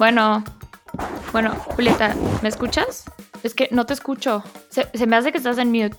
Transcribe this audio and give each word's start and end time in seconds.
Bueno, 0.00 0.42
bueno, 1.30 1.54
Julieta, 1.76 2.16
¿me 2.40 2.48
escuchas? 2.48 3.04
Es 3.42 3.52
que 3.52 3.68
no 3.70 3.84
te 3.84 3.92
escucho. 3.92 4.42
Se, 4.70 5.06
me 5.06 5.14
hace 5.14 5.30
que 5.30 5.36
estás 5.36 5.58
en 5.58 5.70
mute. 5.70 5.98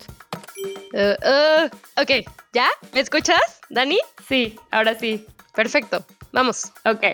Uh, 0.92 1.14
uh, 1.24 1.66
ok, 2.02 2.26
¿ya? 2.52 2.66
¿Me 2.92 2.98
escuchas, 2.98 3.60
Dani? 3.70 4.00
Sí, 4.26 4.58
ahora 4.72 4.98
sí. 4.98 5.24
Perfecto, 5.54 6.04
vamos. 6.32 6.72
Ok. 6.84 7.04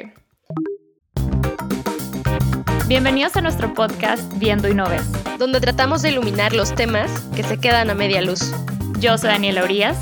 Bienvenidos 2.87 3.37
a 3.37 3.43
nuestro 3.43 3.75
podcast 3.75 4.23
Viendo 4.39 4.67
y 4.67 4.73
No 4.73 4.89
Ves, 4.89 5.05
donde 5.39 5.61
tratamos 5.61 6.01
de 6.01 6.13
iluminar 6.13 6.55
los 6.55 6.75
temas 6.75 7.11
que 7.37 7.43
se 7.43 7.59
quedan 7.59 7.91
a 7.91 7.95
media 7.95 8.23
luz. 8.23 8.51
Yo 8.99 9.19
soy 9.19 9.29
Daniela 9.29 9.63
Urias. 9.63 9.99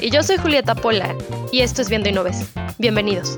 Y 0.00 0.08
yo 0.08 0.22
soy 0.22 0.38
Julieta 0.38 0.74
Pola, 0.74 1.14
y 1.52 1.60
esto 1.60 1.82
es 1.82 1.90
Viendo 1.90 2.08
y 2.08 2.12
No 2.12 2.24
Ves. 2.24 2.46
Bienvenidos. 2.78 3.36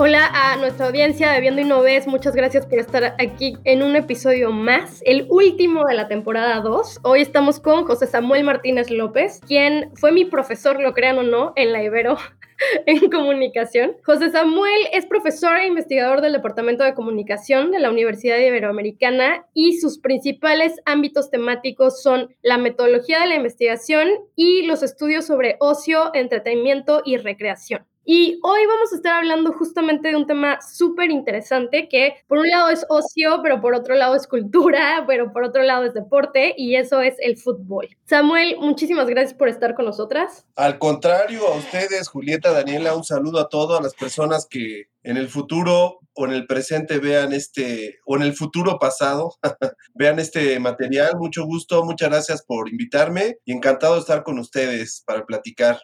Hola 0.00 0.30
a 0.32 0.56
nuestra 0.58 0.86
audiencia 0.86 1.32
de 1.32 1.40
Viendo 1.40 1.60
y 1.60 2.08
muchas 2.08 2.32
gracias 2.32 2.64
por 2.66 2.78
estar 2.78 3.16
aquí 3.18 3.56
en 3.64 3.82
un 3.82 3.96
episodio 3.96 4.52
más, 4.52 5.02
el 5.04 5.26
último 5.28 5.84
de 5.86 5.94
la 5.96 6.06
temporada 6.06 6.60
2. 6.60 7.00
Hoy 7.02 7.20
estamos 7.20 7.58
con 7.58 7.84
José 7.84 8.06
Samuel 8.06 8.44
Martínez 8.44 8.92
López, 8.92 9.40
quien 9.44 9.90
fue 9.96 10.12
mi 10.12 10.24
profesor, 10.24 10.80
lo 10.80 10.94
crean 10.94 11.18
o 11.18 11.24
no, 11.24 11.52
en 11.56 11.72
la 11.72 11.82
Ibero 11.82 12.16
en 12.86 13.10
comunicación. 13.10 13.96
José 14.04 14.30
Samuel 14.30 14.86
es 14.92 15.04
profesor 15.04 15.56
e 15.56 15.66
investigador 15.66 16.20
del 16.20 16.34
Departamento 16.34 16.84
de 16.84 16.94
Comunicación 16.94 17.72
de 17.72 17.80
la 17.80 17.90
Universidad 17.90 18.38
Iberoamericana 18.38 19.46
y 19.52 19.78
sus 19.78 19.98
principales 19.98 20.76
ámbitos 20.84 21.28
temáticos 21.28 22.00
son 22.04 22.32
la 22.42 22.56
metodología 22.56 23.18
de 23.18 23.26
la 23.26 23.34
investigación 23.34 24.08
y 24.36 24.62
los 24.62 24.84
estudios 24.84 25.26
sobre 25.26 25.56
ocio, 25.58 26.12
entretenimiento 26.14 27.02
y 27.04 27.16
recreación. 27.16 27.84
Y 28.10 28.40
hoy 28.42 28.64
vamos 28.64 28.90
a 28.90 28.96
estar 28.96 29.16
hablando 29.16 29.52
justamente 29.52 30.08
de 30.08 30.16
un 30.16 30.26
tema 30.26 30.60
súper 30.62 31.10
interesante 31.10 31.90
que 31.90 32.14
por 32.26 32.38
un 32.38 32.48
lado 32.48 32.70
es 32.70 32.86
ocio, 32.88 33.40
pero 33.42 33.60
por 33.60 33.74
otro 33.74 33.94
lado 33.96 34.14
es 34.14 34.26
cultura, 34.26 35.04
pero 35.06 35.30
por 35.30 35.44
otro 35.44 35.62
lado 35.62 35.84
es 35.84 35.92
deporte 35.92 36.54
y 36.56 36.76
eso 36.76 37.02
es 37.02 37.16
el 37.18 37.36
fútbol. 37.36 37.86
Samuel, 38.06 38.56
muchísimas 38.60 39.08
gracias 39.08 39.34
por 39.34 39.50
estar 39.50 39.74
con 39.74 39.84
nosotras. 39.84 40.46
Al 40.56 40.78
contrario, 40.78 41.46
a 41.48 41.56
ustedes, 41.58 42.08
Julieta, 42.08 42.50
Daniela, 42.50 42.96
un 42.96 43.04
saludo 43.04 43.40
a 43.40 43.50
todas 43.50 43.82
las 43.82 43.92
personas 43.92 44.46
que 44.48 44.84
en 45.02 45.18
el 45.18 45.28
futuro 45.28 45.98
o 46.14 46.24
en 46.24 46.32
el 46.32 46.46
presente 46.46 47.00
vean 47.00 47.34
este, 47.34 47.98
o 48.06 48.16
en 48.16 48.22
el 48.22 48.32
futuro 48.32 48.78
pasado, 48.78 49.34
vean 49.94 50.18
este 50.18 50.58
material. 50.58 51.18
Mucho 51.18 51.44
gusto, 51.44 51.84
muchas 51.84 52.08
gracias 52.08 52.42
por 52.42 52.70
invitarme 52.70 53.36
y 53.44 53.52
encantado 53.52 53.96
de 53.96 54.00
estar 54.00 54.22
con 54.22 54.38
ustedes 54.38 55.02
para 55.06 55.26
platicar. 55.26 55.78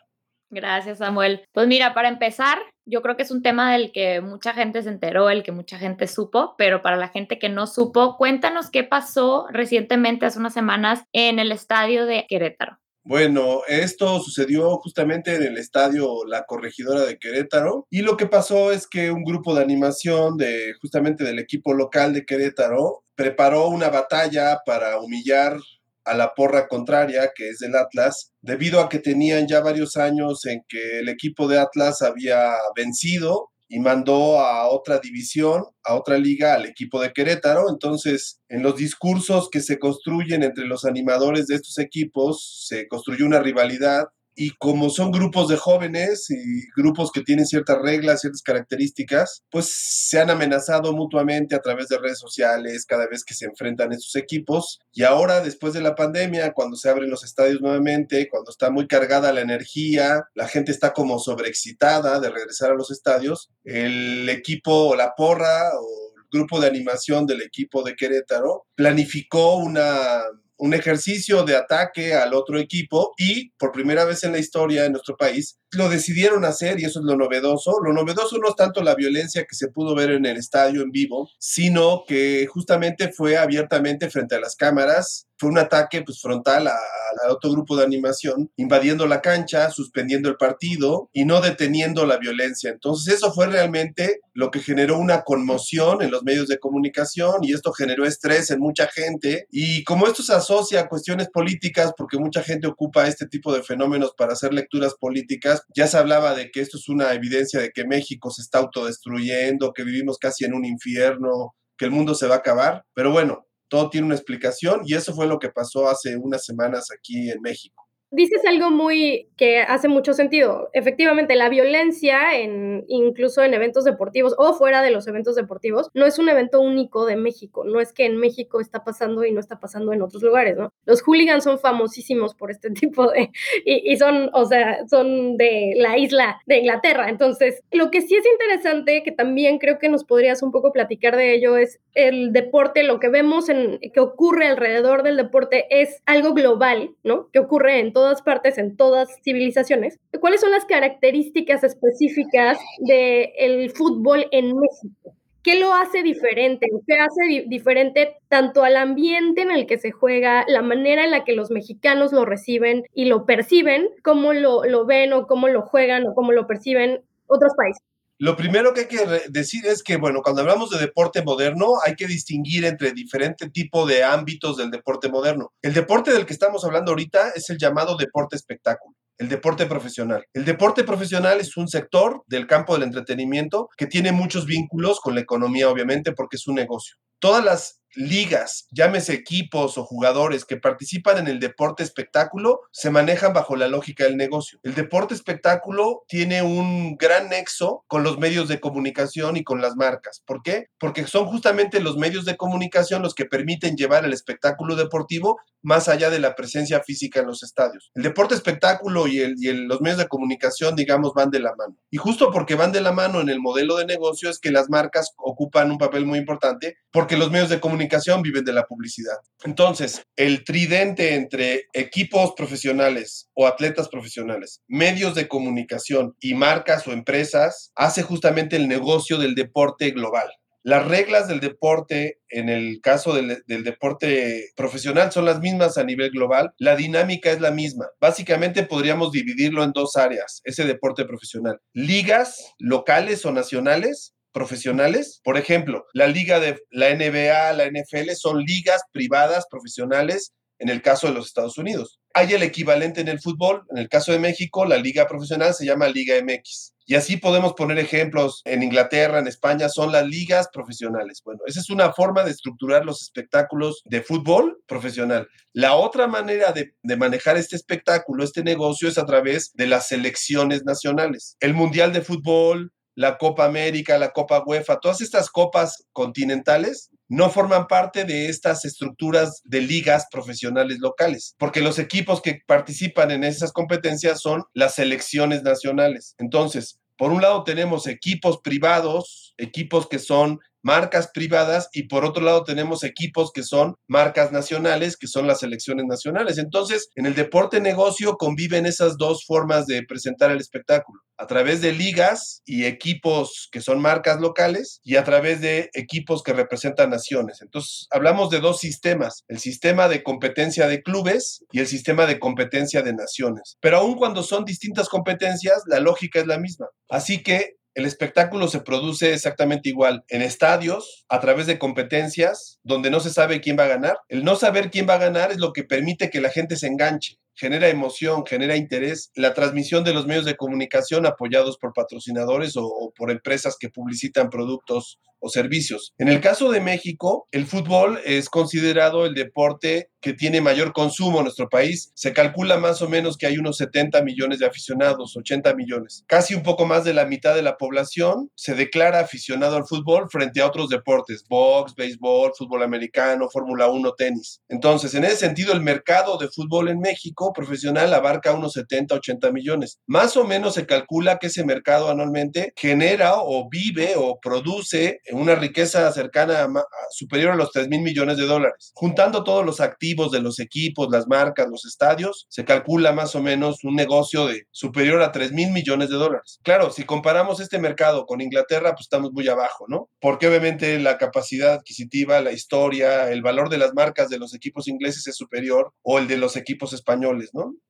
Gracias, 0.55 0.99
Samuel. 0.99 1.45
Pues 1.53 1.67
mira, 1.67 1.95
para 1.95 2.09
empezar, 2.09 2.59
yo 2.87 3.03
creo 3.03 3.17
que 3.17 3.25
es 3.25 3.33
un 3.33 3.43
tema 3.43 3.73
del 3.73 3.91
que 3.91 4.21
mucha 4.21 4.55
gente 4.55 4.83
se 4.83 4.89
enteró, 4.89 5.29
el 5.29 5.43
que 5.43 5.51
mucha 5.51 5.79
gente 5.79 6.07
supo, 6.07 6.55
pero 6.57 6.81
para 6.81 6.97
la 6.97 7.09
gente 7.09 7.41
que 7.41 7.49
no 7.49 7.67
supo, 7.67 8.17
cuéntanos 8.17 8.71
qué 8.71 8.85
pasó 8.85 9.47
recientemente, 9.51 10.27
hace 10.27 10.39
unas 10.39 10.55
semanas, 10.55 11.03
en 11.13 11.41
el 11.41 11.51
estadio 11.51 12.07
de 12.07 12.25
Querétaro. 12.29 12.79
Bueno, 13.03 13.63
esto 13.67 14.21
sucedió 14.21 14.77
justamente 14.79 15.35
en 15.35 15.43
el 15.43 15.59
estadio 15.59 16.25
La 16.25 16.45
Corregidora 16.45 17.03
de 17.03 17.19
Querétaro 17.19 17.87
y 17.91 18.01
lo 18.01 18.17
que 18.17 18.27
pasó 18.27 18.73
es 18.73 18.87
que 18.87 19.11
un 19.11 19.25
grupo 19.25 19.55
de 19.55 19.63
animación 19.63 20.39
de 20.39 20.73
justamente 20.81 21.23
del 21.25 21.39
equipo 21.39 21.75
local 21.75 22.15
de 22.15 22.25
Querétaro 22.25 23.05
preparó 23.15 23.69
una 23.69 23.91
batalla 23.91 24.61
para 24.65 25.01
humillar 25.01 25.59
a 26.05 26.15
la 26.15 26.35
porra 26.35 26.69
contraria, 26.69 27.31
que 27.35 27.49
es 27.49 27.59
del 27.59 27.77
Atlas, 27.77 28.33
debido 28.41 28.81
a 28.81 28.89
que 28.89 28.99
tenían 28.99 29.47
ya 29.47 29.61
varios 29.61 29.97
años 29.97 30.45
en 30.47 30.63
que 30.69 31.01
el 31.01 31.09
equipo 31.09 31.49
de 31.49 31.59
Atlas 31.59 32.03
había 32.03 32.53
vencido 32.77 33.51
y 33.69 33.81
mandó 33.81 34.41
a 34.41 34.69
otra 34.69 34.99
división, 34.99 35.65
a 35.85 35.95
otra 35.95 36.19
liga, 36.19 36.55
al 36.55 36.67
equipo 36.67 37.01
de 37.01 37.13
Querétaro. 37.13 37.71
Entonces, 37.71 38.41
en 38.49 38.63
los 38.63 38.77
discursos 38.77 39.49
que 39.51 39.61
se 39.61 39.79
construyen 39.79 40.43
entre 40.43 40.67
los 40.67 40.85
animadores 40.85 41.47
de 41.47 41.57
estos 41.57 41.79
equipos, 41.79 42.67
se 42.69 42.87
construyó 42.89 43.27
una 43.27 43.41
rivalidad 43.41 44.05
y 44.37 44.51
como 44.57 44.91
son 44.91 45.11
grupos 45.11 45.49
de 45.49 45.57
jóvenes 45.57 46.29
y 46.31 46.63
grupos 46.77 47.11
que 47.13 47.23
tienen 47.23 47.47
ciertas 47.47 47.79
reglas, 47.81 48.21
ciertas 48.21 48.43
características, 48.43 49.43
pues 49.51 49.71
se 49.73 50.21
han 50.21 50.31
amenazado 50.31 50.93
mutuamente 50.93 51.55
a 51.55 51.61
través 51.61 51.89
de 51.89 51.99
redes 51.99 52.19
sociales 52.19 52.87
cada 52.87 53.07
vez 53.07 53.25
que 53.25 53.35
se 53.35 53.47
enfrentan 53.47 53.93
estos 53.93 54.17
equipos. 54.17 54.81
Y 54.93 55.03
ahora, 55.03 55.41
después 55.41 55.73
de 55.73 55.81
la 55.81 55.95
pandemia, 55.95 56.53
cuando 56.53 56.77
se 56.77 56.89
abren 56.89 57.11
los 57.11 57.25
estadios 57.25 57.61
nuevamente, 57.61 58.29
cuando 58.29 58.51
está 58.51 58.71
muy 58.71 58.87
cargada 58.87 59.33
la 59.33 59.41
energía, 59.41 60.25
la 60.35 60.49
gente 60.49 60.73
está 60.73 60.93
como 60.93 61.19
sobreexcitada 61.19 62.21
de 62.21 62.31
regresar 62.31 62.73
a 62.73 62.75
los 62.75 62.91
estadios, 62.91 63.51
el 63.65 64.29
equipo 64.29 64.89
o 64.89 64.97
la 64.97 65.15
porra 65.17 65.71
o 65.79 66.13
el 66.17 66.25
grupo 66.31 66.61
de 66.61 66.69
animación 66.69 67.27
del 67.27 67.43
equipo 67.43 67.83
de 67.83 67.95
Querétaro 67.95 68.67
planificó 68.75 69.57
una 69.57 70.23
un 70.57 70.75
ejercicio 70.75 71.45
de 71.45 71.57
ataque 71.57 72.15
al 72.15 72.35
otro 72.35 72.59
equipo 72.59 73.13
y 73.19 73.51
por 73.59 73.73
primera 73.73 74.05
vez 74.05 74.25
en 74.25 74.33
la 74.33 74.39
historia 74.39 74.83
de 74.83 74.91
nuestro 74.91 75.17
país 75.17 75.59
lo 75.73 75.89
decidieron 75.89 76.45
hacer 76.45 76.81
y 76.81 76.85
eso 76.85 77.01
es 77.01 77.05
lo 77.05 77.17
novedoso. 77.17 77.81
Lo 77.83 77.93
novedoso 77.93 78.39
no 78.39 78.49
es 78.49 78.57
tanto 78.57 78.83
la 78.83 78.95
violencia 78.95 79.45
que 79.45 79.57
se 79.57 79.69
pudo 79.69 79.95
ver 79.95 80.13
en 80.13 80.25
el 80.27 80.37
estadio 80.37 80.83
en 80.83 80.91
vivo, 80.91 81.29
sino 81.39 82.05
que 82.07 82.47
justamente 82.47 83.13
fue 83.13 83.37
abiertamente 83.37 84.09
frente 84.11 84.37
a 84.37 84.41
las 84.41 84.57
cámaras. 84.57 85.27
Fue 85.37 85.51
un 85.51 85.59
ataque 85.59 86.03
pues, 86.03 86.21
frontal 86.21 86.69
al 86.69 87.31
otro 87.31 87.51
grupo 87.51 87.77
de 87.77 87.85
animación, 87.85 88.51
invadiendo 88.57 89.07
la 89.07 89.21
cancha, 89.21 89.71
suspendiendo 89.71 90.29
el 90.29 90.37
partido 90.37 91.11
y 91.13 91.25
no 91.25 91.41
deteniendo 91.41 92.07
la 92.07 92.19
violencia. 92.19 92.71
Entonces 92.71 93.15
eso 93.15 93.33
fue 93.33 93.47
realmente 93.47 94.21
lo 94.33 94.51
que 94.51 94.61
generó 94.61 94.99
una 94.99 95.23
conmoción 95.23 96.03
en 96.03 96.11
los 96.11 96.23
medios 96.23 96.49
de 96.49 96.59
comunicación 96.59 97.43
y 97.43 97.53
esto 97.53 97.73
generó 97.73 98.05
estrés 98.05 98.51
en 98.51 98.61
mucha 98.61 98.89
gente. 98.89 99.47
Y 99.51 99.85
como 99.85 100.07
esto 100.07 100.23
se 100.23 100.35
asocia 100.35 100.81
a 100.81 100.89
cuestiones 100.89 101.29
políticas, 101.31 101.93
porque 101.97 102.19
mucha 102.19 102.43
gente 102.43 102.67
ocupa 102.67 103.07
este 103.07 103.27
tipo 103.27 103.53
de 103.55 103.63
fenómenos 103.63 104.13
para 104.17 104.33
hacer 104.33 104.53
lecturas 104.53 104.95
políticas, 104.99 105.63
ya 105.75 105.87
se 105.87 105.99
hablaba 105.99 106.35
de 106.35 106.51
que 106.51 106.61
esto 106.61 106.79
es 106.79 106.89
una 106.89 107.13
evidencia 107.13 107.61
de 107.61 107.71
que 107.71 107.85
México 107.85 108.31
se 108.31 108.43
está 108.43 108.59
autodestruyendo, 108.59 109.73
que 109.73 109.85
vivimos 109.85 110.19
casi 110.19 110.45
en 110.45 110.55
un 110.55 110.65
infierno, 110.65 111.55
que 111.77 111.85
el 111.87 111.91
mundo 111.91 112.15
se 112.15 112.27
va 112.27 112.37
a 112.37 112.39
acabar. 112.39 112.85
Pero 112.95 113.11
bueno, 113.13 113.47
todo 113.75 113.91
tiene 113.91 114.07
una 114.07 114.15
explicación 114.15 114.83
y 114.85 114.95
eso 114.95 115.13
fue 115.13 115.27
lo 115.27 115.41
que 115.41 115.49
pasó 115.49 115.89
hace 115.89 116.17
unas 116.17 116.45
semanas 116.45 116.93
aquí 116.93 117.29
en 117.29 117.41
México 117.41 117.84
dices 118.15 118.43
algo 118.47 118.71
muy 118.71 119.29
que 119.37 119.61
hace 119.61 119.89
mucho 119.89 120.13
sentido. 120.15 120.71
Efectivamente, 120.73 121.35
la 121.35 121.49
violencia, 121.49 122.39
en, 122.39 122.85
incluso 122.89 123.43
en 123.43 123.55
eventos 123.55 123.85
deportivos 123.85 124.35
o 124.39 124.55
fuera 124.55 124.83
de 124.83 124.91
los 124.91 125.07
eventos 125.07 125.35
deportivos, 125.35 125.89
no 125.95 126.07
es 126.07 126.19
un 126.19 126.29
evento 126.29 126.61
único 126.61 127.05
de 127.07 127.17
México. 127.17 127.65
No 127.65 127.81
es 127.81 127.93
que 127.93 128.07
en 128.07 128.17
México 128.17 128.61
está 128.61 128.85
pasando 128.85 129.25
y 129.25 129.33
no 129.33 129.41
está 129.41 129.59
pasando 129.59 129.93
en 129.93 130.03
otros 130.03 130.23
lugares, 130.23 130.57
¿no? 130.57 130.73
Los 130.87 131.03
hooligans 131.03 131.45
son 131.45 131.59
famosísimos 131.59 132.35
por 132.35 132.51
este 132.51 132.71
tipo 132.71 133.11
de... 133.11 133.31
Y, 133.65 133.93
y 133.93 133.97
son, 133.97 134.31
o 134.33 134.45
sea, 134.47 134.87
son 134.89 135.37
de 135.37 135.75
la 135.77 135.99
isla 135.99 136.41
de 136.47 136.59
Inglaterra. 136.59 137.09
Entonces, 137.09 137.63
lo 137.73 137.91
que 137.91 138.01
sí 138.01 138.15
es 138.15 138.25
interesante, 138.27 139.03
que 139.03 139.13
también 139.13 139.59
creo 139.59 139.79
que 139.79 139.89
nos 139.89 140.05
podrías 140.05 140.43
un 140.43 140.53
poco 140.53 140.73
platicar 140.73 141.17
de 141.17 141.35
ello, 141.35 141.57
es 141.57 141.81
el 141.95 142.33
deporte, 142.33 142.83
lo 142.83 143.01
que 143.01 143.09
vemos 143.09 143.49
en, 143.49 143.81
que 143.93 144.01
ocurre 144.01 144.47
alrededor 144.47 145.03
del 145.03 145.17
deporte 145.17 145.67
es 145.71 146.03
algo 146.07 146.35
global, 146.35 146.95
¿no? 147.03 147.31
Que 147.33 147.39
ocurre 147.39 147.81
en 147.81 147.93
todo 147.93 148.04
todas 148.05 148.21
partes, 148.21 148.59
en 148.59 148.77
todas 148.77 149.09
civilizaciones. 149.23 149.99
¿Cuáles 150.21 150.43
son 150.43 150.51
las 150.51 150.67
características 150.67 151.65
específicas 151.65 152.59
del 152.81 153.71
fútbol 153.71 154.27
en 154.31 154.55
México? 154.55 155.17
¿Qué 155.43 155.59
lo 155.59 155.73
hace 155.73 156.03
diferente? 156.03 156.67
¿Qué 156.87 156.95
hace 156.99 157.45
diferente 157.47 158.17
tanto 158.29 158.63
al 158.63 158.77
ambiente 158.77 159.41
en 159.41 159.51
el 159.51 159.67
que 159.67 159.79
se 159.79 159.91
juega, 159.91 160.45
la 160.49 160.61
manera 160.61 161.05
en 161.05 161.13
la 161.13 161.25
que 161.25 161.35
los 161.35 161.51
mexicanos 161.51 162.13
lo 162.13 162.27
reciben 162.27 162.83
y 162.93 163.07
lo 163.07 163.25
perciben, 163.25 163.89
cómo 164.03 164.35
lo, 164.35 164.65
lo 164.65 164.85
ven 164.85 165.15
o 165.15 165.27
cómo 165.27 165.49
lo 165.49 165.63
juegan 165.63 166.07
o 166.07 166.15
cómo 166.15 166.33
lo 166.33 166.47
perciben 166.47 167.01
otros 167.27 167.53
países? 167.57 167.94
Lo 168.19 168.37
primero 168.37 168.73
que 168.73 168.83
hay 168.83 168.87
que 168.89 169.23
decir 169.29 169.67
es 169.67 169.83
que, 169.83 169.97
bueno, 169.97 170.23
cuando 170.23 170.43
hablamos 170.43 170.71
de 170.71 170.79
deporte 170.79 171.23
moderno, 171.23 171.75
hay 171.85 171.95
que 171.95 172.07
distinguir 172.07 172.65
entre 172.65 172.93
diferentes 172.93 173.51
tipos 173.53 173.89
de 173.89 174.05
ámbitos 174.05 174.57
del 174.57 174.71
deporte 174.71 175.09
moderno. 175.09 175.53
El 175.63 175.75
deporte 175.75 176.13
del 176.13 176.25
que 176.25 176.33
estamos 176.33 176.65
hablando 176.65 176.93
ahorita 176.93 177.31
es 177.31 177.51
el 177.51 177.59
llamado 177.59 177.97
deporte 177.97 178.37
espectáculo 178.37 178.95
el 179.19 179.29
deporte 179.29 179.67
profesional. 179.67 180.27
El 180.33 180.45
deporte 180.45 180.85
profesional 180.85 181.41
es 181.41 181.57
un 181.57 181.69
sector 181.69 182.25
del 182.27 182.47
campo 182.47 182.75
del 182.75 182.85
entretenimiento 182.85 183.69
que 183.77 183.87
tiene 183.87 184.13
muchos 184.13 184.47
vínculos 184.47 185.01
con 185.01 185.15
la 185.15 185.21
economía, 185.21 185.69
obviamente, 185.69 186.13
porque 186.13 186.37
es 186.37 186.47
un 186.47 186.57
negocio. 186.57 186.97
Todas 187.21 187.45
las 187.45 187.81
ligas, 187.97 188.67
llámese 188.71 189.15
equipos 189.15 189.79
o 189.79 189.85
jugadores 189.85 190.45
que 190.45 190.57
participan 190.57 191.19
en 191.19 191.29
el 191.29 191.41
deporte 191.41 191.83
espectáculo, 191.83 192.61
se 192.73 192.91
manejan 192.91 193.33
bajo 193.33 193.57
la 193.57 193.69
lógica 193.69 194.05
del 194.05 194.17
negocio. 194.17 194.59
El 194.63 194.75
deporte 194.75 195.15
espectáculo 195.15 196.05
tiene 196.09 196.43
un 196.43 196.97
gran 196.97 197.29
nexo 197.29 197.85
con 197.87 198.03
los 198.03 198.19
medios 198.19 198.49
de 198.49 198.61
comunicación 198.61 199.37
y 199.37 199.45
con 199.45 199.61
las 199.61 199.77
marcas. 199.77 200.23
¿Por 200.27 200.43
qué? 200.43 200.69
Porque 200.79 201.07
son 201.07 201.27
justamente 201.27 201.81
los 201.81 201.97
medios 201.97 202.25
de 202.25 202.37
comunicación 202.37 203.03
los 203.03 203.15
que 203.15 203.27
permiten 203.27 203.77
llevar 203.77 204.05
el 204.05 204.13
espectáculo 204.13 204.77
deportivo 204.77 205.39
más 205.63 205.89
allá 205.89 206.11
de 206.11 206.19
la 206.19 206.35
presencia 206.35 206.83
física 206.83 207.21
en 207.21 207.27
los 207.27 207.43
estadios. 207.43 207.91
El 207.95 208.03
deporte 208.03 208.35
espectáculo 208.35 209.07
y, 209.07 209.21
el, 209.21 209.35
y 209.39 209.53
los 209.53 209.81
medios 209.81 209.99
de 209.99 210.09
comunicación, 210.09 210.77
digamos, 210.77 211.15
van 211.15 211.31
de 211.31 211.41
la 211.41 211.55
mano. 211.55 211.77
Y 211.91 211.97
justo 211.97 212.31
porque 212.31 212.55
van 212.55 212.73
de 212.73 212.83
la 212.83 212.93
mano 212.93 213.21
en 213.21 213.31
el 213.31 213.41
modelo 213.41 213.77
de 213.77 213.87
negocio 213.87 214.29
es 214.29 214.39
que 214.39 214.51
las 214.51 214.69
marcas 214.69 215.13
ocupan 215.17 215.71
un 215.71 215.79
papel 215.79 216.05
muy 216.05 216.19
importante 216.19 216.77
porque 216.91 217.17
los 217.17 217.31
medios 217.31 217.49
de 217.49 217.61
comunicación 217.61 217.84
viven 218.23 218.45
de 218.45 218.53
la 218.53 218.65
publicidad. 218.65 219.17
Entonces, 219.45 220.03
el 220.17 220.45
tridente 220.45 221.15
entre 221.15 221.65
equipos 221.73 222.33
profesionales 222.37 223.29
o 223.35 223.47
atletas 223.47 223.89
profesionales, 223.89 224.61
medios 224.69 225.15
de 225.15 225.29
comunicación 225.29 226.15
y 226.21 226.35
marcas 226.35 226.87
o 226.87 226.93
empresas 226.93 227.71
hace 227.75 228.03
justamente 228.03 228.57
el 228.57 228.69
negocio 228.69 229.19
del 229.19 229.35
deporte 229.35 229.91
global. 229.91 230.29
Las 230.67 230.89
reglas 230.89 231.29
del 231.29 231.41
deporte, 231.41 232.21
en 232.31 232.49
el 232.49 232.81
caso 232.81 233.13
del, 233.13 233.45
deporte 233.47 234.49
profesional, 234.57 235.13
son 235.13 235.27
las 235.27 235.41
mismas 235.41 235.77
a 235.77 235.85
nivel 235.85 236.11
global. 236.11 236.55
La 236.57 236.75
dinámica 236.75 237.31
es 237.31 237.39
la 237.43 237.51
misma. 237.51 237.91
Básicamente 238.01 238.63
podríamos 238.63 239.13
dividirlo 239.13 239.63
en 239.63 239.73
dos 239.73 239.97
áreas, 239.97 240.41
ese 240.45 240.65
deporte 240.65 241.05
profesional. 241.05 241.61
Ligas 241.75 242.55
locales 242.59 243.27
o 243.27 243.33
nacionales 243.33 244.15
profesionales. 244.35 245.21
Por 245.25 245.39
ejemplo, 245.39 245.87
la 245.95 246.09
liga 246.09 246.41
de 246.41 246.61
la 246.71 246.95
NBA, 246.95 247.55
la 247.55 247.71
NFL 247.71 248.11
son 248.17 248.43
ligas 248.45 248.83
privadas 248.93 249.47
profesionales 249.51 250.35
en 250.59 250.69
el 250.69 250.83
caso 250.83 251.07
de 251.07 251.15
los 251.15 251.27
Estados 251.27 251.59
Unidos. 251.59 252.01
Hay 252.15 252.33
el 252.33 252.43
equivalente 252.43 253.01
en 253.01 253.09
el 253.09 253.21
fútbol, 253.21 253.65
en 253.71 253.79
el 253.79 253.89
caso 253.89 254.13
de 254.13 254.19
México, 254.19 254.65
la 254.65 254.77
liga 254.77 255.07
profesional 255.07 255.53
se 255.53 255.67
llama 255.67 255.89
Liga 255.89 256.15
MX. 256.23 256.75
Y 256.87 256.95
así 256.95 257.17
podemos 257.17 257.55
poner 257.55 257.79
ejemplos 257.79 258.43
en 258.45 258.63
Inglaterra, 258.63 259.19
en 259.19 259.27
España, 259.27 259.69
son 259.69 259.91
las 259.91 260.07
ligas 260.07 260.49
profesionales. 260.53 261.23
Bueno, 261.25 261.41
esa 261.47 261.61
es 261.61 261.71
una 261.71 261.93
forma 261.93 262.23
de 262.23 262.31
estructurar 262.31 262.85
los 262.85 263.03
espectáculos 263.03 263.83
de 263.87 264.03
fútbol 264.03 264.59
profesional. 264.67 265.27
La 265.53 265.75
otra 265.75 266.07
manera 266.07 266.53
de, 266.53 266.75
de, 266.83 266.97
manejar 266.97 267.37
este 267.37 267.57
espectáculo, 267.57 268.23
este 268.23 268.45
negocio, 268.45 268.89
es 268.89 268.99
a 268.99 269.07
través 269.07 269.53
de 269.55 269.67
las 269.67 269.89
selecciones 269.89 270.65
nacionales. 270.65 271.37
El 271.41 271.55
Mundial 271.55 271.93
de 271.93 272.03
Fútbol, 272.03 272.71
la 272.95 273.19
Copa 273.19 273.45
América, 273.45 273.99
la 273.99 274.11
Copa 274.11 274.43
UEFA, 274.45 274.81
todas 274.81 275.01
estas 275.01 275.31
copas 275.31 275.87
continentales 275.93 276.91
no 277.09 277.31
forman 277.31 277.67
parte 277.67 278.05
de 278.05 278.29
estas 278.29 278.65
estructuras 278.65 279.43
de 279.45 279.61
ligas 279.61 280.07
profesionales 280.11 280.79
locales, 280.81 281.35
porque 281.39 281.61
los 281.61 281.79
equipos 281.79 282.23
que 282.23 282.41
participan 282.47 283.11
en 283.11 283.25
esas 283.25 283.53
competencias 283.53 284.21
son 284.21 284.45
las 284.55 284.75
selecciones 284.77 285.43
nacionales. 285.43 286.15
Entonces, 286.19 286.81
por 286.97 287.13
un 287.13 287.21
lado 287.21 287.45
tenemos 287.45 287.87
equipos 287.87 288.41
privados, 288.43 289.35
equipos 289.37 289.89
que 289.89 289.99
son 289.99 290.41
marcas 290.65 291.11
privadas 291.13 291.69
y 291.73 291.85
por 291.85 292.05
otro 292.05 292.25
lado 292.25 292.43
tenemos 292.43 292.83
equipos 292.83 293.31
que 293.33 293.45
son 293.45 293.77
marcas 293.87 294.33
nacionales, 294.33 294.97
que 294.97 295.07
son 295.07 295.27
las 295.27 295.41
selecciones 295.41 295.85
nacionales. 295.87 296.39
Entonces, 296.39 296.89
en 296.97 297.07
el 297.07 297.15
deporte 297.15 297.61
negocio 297.61 298.17
conviven 298.17 298.67
esas 298.67 298.97
dos 298.97 299.25
formas 299.27 299.67
de 299.67 299.85
presentar 299.85 300.31
el 300.31 300.41
espectáculo, 300.41 301.03
a 301.19 301.27
través 301.27 301.61
de 301.61 301.73
ligas 301.73 302.43
y 302.45 302.65
equipos 302.65 303.49
que 303.53 303.61
son 303.61 303.81
marcas 303.81 304.21
locales 304.21 304.81
y 304.83 304.97
a 304.97 305.05
través 305.05 305.41
de 305.41 305.71
equipos 305.75 306.23
que 306.23 306.33
representan 306.33 306.91
naciones. 306.91 307.43
Entonces, 307.43 307.87
hablamos 307.91 308.31
de 308.31 308.41
dos 308.41 308.59
sistemas, 308.59 309.25
el 309.29 309.39
sistema 309.39 309.89
de 309.89 310.03
competencia 310.03 310.67
de 310.67 310.83
clubes 310.83 311.45
y 311.53 311.61
el 311.61 311.67
sistema 311.67 312.07
de 312.07 312.19
competencia 312.19 312.83
de 312.83 312.95
naciones. 312.95 313.59
Pero 313.61 313.79
aun 313.79 313.97
cuando 313.97 314.23
son 314.23 314.45
distintas 314.45 314.89
competencias, 314.89 315.63
la 315.67 315.81
lógica 315.81 316.21
es 316.21 316.27
la 316.27 316.39
misma. 316.39 316.69
Así 316.89 317.23
que 317.23 317.57
el 317.75 317.87
espectáculo 317.87 318.49
se 318.49 318.61
produce 318.61 319.13
exactamente 319.13 319.69
igual 319.69 320.05
en 320.09 320.23
estadios, 320.23 321.05
a 321.09 321.21
través 321.21 321.47
de 321.47 321.59
competencias 321.59 322.61
donde 322.63 322.91
no 322.91 323.01
se 323.01 323.11
sabe 323.11 323.41
quién 323.41 323.59
va 323.59 323.65
a 323.65 323.69
ganar. 323.69 323.99
El 324.09 324.25
no 324.25 324.37
saber 324.37 324.71
quién 324.71 324.89
va 324.89 324.95
a 324.95 324.99
ganar 324.99 325.33
es 325.33 325.39
lo 325.39 325.53
que 325.53 325.65
permite 325.65 326.11
que 326.11 326.21
la 326.21 326.31
gente 326.31 326.57
se 326.57 326.69
enganche 326.69 327.19
genera 327.35 327.69
emoción, 327.69 328.25
genera 328.27 328.57
interés. 328.57 329.11
La 329.15 329.35
transmisión 329.35 329.85
de 329.85 329.93
los 329.93 330.07
medios 330.07 330.25
de 330.25 330.37
comunicación 330.37 331.07
apoyados 331.07 331.59
por 331.59 331.73
patrocinadores 331.73 332.57
o, 332.57 332.93
por 332.97 333.11
empresas 333.11 333.57
que 333.59 333.71
publicitan 333.71 334.31
productos 334.31 334.99
o 335.21 335.31
servicios. 335.31 335.95
En 335.97 336.09
el 336.09 336.21
caso 336.21 336.51
de 336.51 336.61
México, 336.61 337.29
el 337.33 337.47
fútbol 337.47 337.99
es 338.05 338.29
considerado 338.29 339.07
el 339.07 339.15
deporte 339.15 339.89
que 340.03 340.13
tiene 340.13 340.43
mayor 340.43 340.75
consumo 340.75 341.19
en 341.19 341.25
nuestro 341.25 341.49
país. 341.49 341.91
Se 341.95 342.13
calcula 342.13 342.59
más 342.59 342.83
o 342.83 342.91
menos 342.91 343.17
que 343.17 343.27
hay 343.27 343.39
unos 343.39 343.57
70 343.57 344.03
millones 344.03 344.39
de 344.39 344.47
aficionados, 344.47 345.17
80 345.17 345.55
millones. 345.55 346.05
Casi 346.07 346.35
un 346.35 346.43
poco 346.43 346.67
más 346.67 346.85
de 346.85 346.93
la 346.93 347.07
mitad 347.07 347.35
de 347.35 347.41
la 347.41 347.57
población 347.57 348.31
se 348.35 348.55
declara 348.55 349.01
aficionado 349.01 349.57
al 349.57 349.67
fútbol 349.67 350.11
frente 350.11 350.43
a 350.43 350.47
otros 350.47 350.69
deportes, 350.69 351.25
box, 351.27 351.75
béisbol, 351.75 352.33
fútbol 352.37 352.63
americano, 352.63 353.31
Fórmula 353.31 353.69
1, 353.69 353.93
tenis. 353.95 354.43
Entonces, 354.51 354.95
en 354.95 355.05
ese 355.05 355.17
sentido, 355.17 355.55
el 355.55 355.63
mercado 355.63 356.19
de 356.19 356.29
fútbol 356.29 356.69
en 356.69 356.81
México 356.81 357.24
profesional 357.33 357.93
abarca 357.95 358.33
unos 358.33 358.53
70, 358.53 358.95
80 358.95 359.33
millones. 359.33 359.81
Más 359.87 360.17
o 360.17 360.25
menos 360.25 360.55
se 360.55 360.67
calcula 360.67 361.19
que 361.19 361.29
ese 361.29 361.45
mercado 361.45 361.91
anualmente 361.91 362.53
genera 362.57 363.15
o 363.17 363.49
vive 363.49 363.95
o 363.97 364.19
produce 364.21 365.01
una 365.13 365.35
riqueza 365.35 365.91
cercana 365.93 366.45
a, 366.45 366.49
superior 366.91 367.33
a 367.33 367.37
los 367.37 367.51
3 367.53 367.69
mil 367.69 367.83
millones 367.83 368.17
de 368.17 368.27
dólares. 368.27 368.73
Juntando 368.75 369.25
todos 369.25 369.45
los 369.45 369.61
activos 369.61 370.11
de 370.11 370.21
los 370.21 370.39
equipos, 370.39 370.89
las 370.91 371.07
marcas, 371.07 371.49
los 371.49 371.65
estadios, 371.65 372.27
se 372.29 372.45
calcula 372.45 372.93
más 372.93 373.15
o 373.15 373.23
menos 373.23 373.65
un 373.65 373.75
negocio 373.75 374.27
de 374.27 374.47
superior 374.51 375.03
a 375.03 375.13
3 375.13 375.33
mil 375.33 375.51
millones 375.51 375.89
de 375.89 375.97
dólares. 375.97 376.41
Claro, 376.43 376.71
si 376.71 376.85
comparamos 376.85 377.41
este 377.41 377.59
mercado 377.59 378.07
con 378.07 378.21
Inglaterra, 378.21 378.73
pues 378.73 378.83
estamos 378.83 379.13
muy 379.13 379.29
abajo, 379.29 379.67
¿no? 379.69 379.89
Porque 380.01 380.29
obviamente 380.29 380.79
la 380.79 380.99
capacidad 380.99 381.55
adquisitiva, 381.55 382.21
la 382.21 382.33
historia, 382.33 383.11
el 383.11 383.23
valor 383.23 383.49
de 383.49 383.59
las 383.59 383.75
marcas 383.75 384.09
de 384.09 384.19
los 384.19 384.35
equipos 384.35 384.69
ingleses 384.69 385.07
es 385.07 385.17
superior 385.17 385.73
o 385.83 385.99
el 385.99 386.09
de 386.09 386.19
los 386.19 386.37
equipos 386.37 386.73
españoles 386.73 386.95